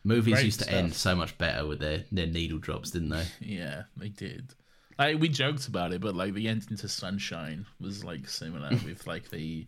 [0.04, 3.24] Movies Great used to end so much better with their their needle drops, didn't they?
[3.40, 4.54] Yeah, they did.
[4.98, 9.06] Like we joked about it, but like the ending to Sunshine was like similar with
[9.06, 9.66] like the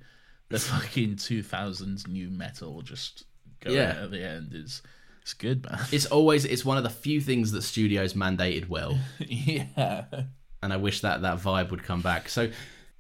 [0.51, 3.25] the fucking two thousands nu metal just
[3.61, 4.03] going Yeah.
[4.03, 4.83] at the end is
[5.23, 5.81] it's good, man.
[5.93, 8.99] It's always it's one of the few things that studios mandated well.
[9.19, 10.05] yeah.
[10.63, 12.29] and I wish that that vibe would come back.
[12.29, 12.51] So,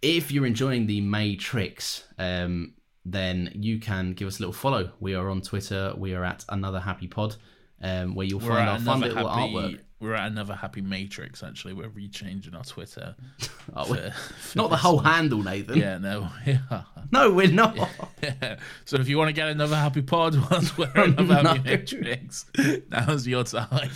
[0.02, 2.74] if you're enjoying the Matrix, um,
[3.04, 4.92] then you can give us a little follow.
[5.00, 5.92] We are on Twitter.
[5.96, 7.36] We are at Another Happy Pod,
[7.82, 9.80] um, where you'll We're find our fun little happy, artwork.
[10.00, 11.42] We're at another happy Matrix.
[11.42, 13.14] Actually, we're rechanging our Twitter.
[13.72, 15.04] Oh, for- we- for Not the whole one.
[15.04, 15.78] handle, Nathan.
[15.78, 16.82] Yeah, no, yeah.
[17.12, 17.76] No, we're not.
[18.22, 18.56] yeah.
[18.84, 21.64] So if you want to get another happy pod whilst we're on another happy No.
[21.64, 22.46] Matrix,
[22.90, 23.90] now's your time.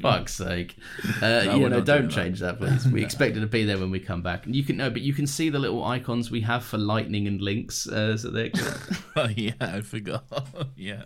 [0.00, 0.76] Fuck's sake.
[1.16, 2.10] Uh, No, you know, don't doing that.
[2.14, 2.86] change that, please.
[2.86, 4.44] We expect it to be there when we come back.
[4.46, 7.40] You can no, but you can see the little icons we have for lightning and
[7.40, 7.88] Lynx.
[7.88, 8.52] Uh, so they
[9.16, 10.24] oh, yeah, I forgot.
[10.76, 11.04] yeah.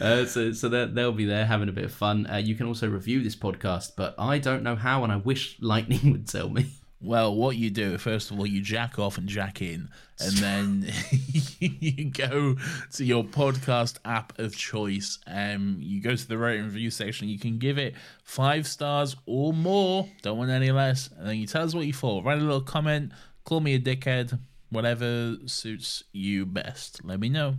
[0.00, 2.26] uh, so so they're- they'll be there having a bit of fun.
[2.30, 5.58] Uh, you can also review this podcast, but I don't know how, and I wish
[5.60, 6.66] Lightning would tell me.
[7.00, 10.92] Well, what you do, first of all, you jack off and jack in, and then
[11.60, 12.56] you go
[12.94, 15.18] to your podcast app of choice.
[15.26, 17.28] Um, you go to the rate and review section.
[17.28, 20.08] You can give it five stars or more.
[20.22, 21.10] Don't want any less.
[21.18, 22.24] And then you tell us what you thought.
[22.24, 23.12] Write a little comment.
[23.44, 24.38] Call me a dickhead.
[24.70, 27.04] Whatever suits you best.
[27.04, 27.56] Let me know.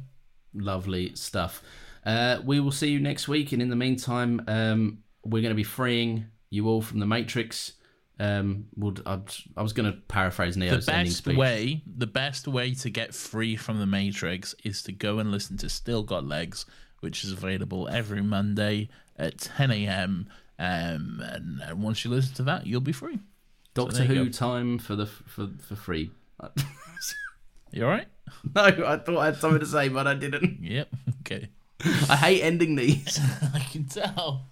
[0.53, 1.61] Lovely stuff.
[2.05, 5.55] Uh, we will see you next week, and in the meantime, um, we're going to
[5.55, 7.74] be freeing you all from the Matrix.
[8.22, 9.20] Um, would I,
[9.55, 11.38] I was going to paraphrase Neo's ending best speech.
[11.38, 15.55] way, the best way to get free from the Matrix is to go and listen
[15.57, 16.65] to Still Got Legs,
[16.99, 20.28] which is available every Monday at 10 a.m.
[20.57, 23.20] Um, and, and once you listen to that, you'll be free.
[23.74, 26.11] Doctor you Who time for the for for free.
[27.72, 28.07] You all right?
[28.55, 30.59] no, I thought I had something to say, but I didn't.
[30.61, 30.89] Yep.
[31.22, 31.49] Okay.
[32.09, 33.20] I hate ending these.
[33.53, 34.47] I can tell.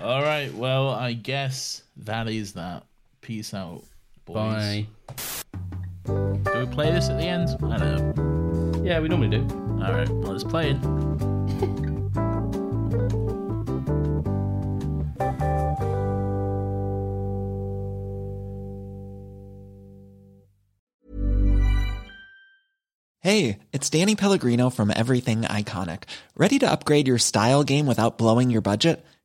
[0.00, 0.52] All right.
[0.54, 2.84] Well, I guess that is that.
[3.20, 3.82] Peace out,
[4.26, 4.34] boys.
[4.36, 4.86] Bye.
[6.06, 7.48] Do we play this at the end?
[7.62, 8.82] I don't know.
[8.84, 9.46] Yeah, we normally do.
[9.82, 10.08] All right.
[10.08, 10.76] Well, let's play it.
[23.20, 26.02] Hey, it's Danny Pellegrino from Everything Iconic.
[26.36, 29.02] Ready to upgrade your style game without blowing your budget?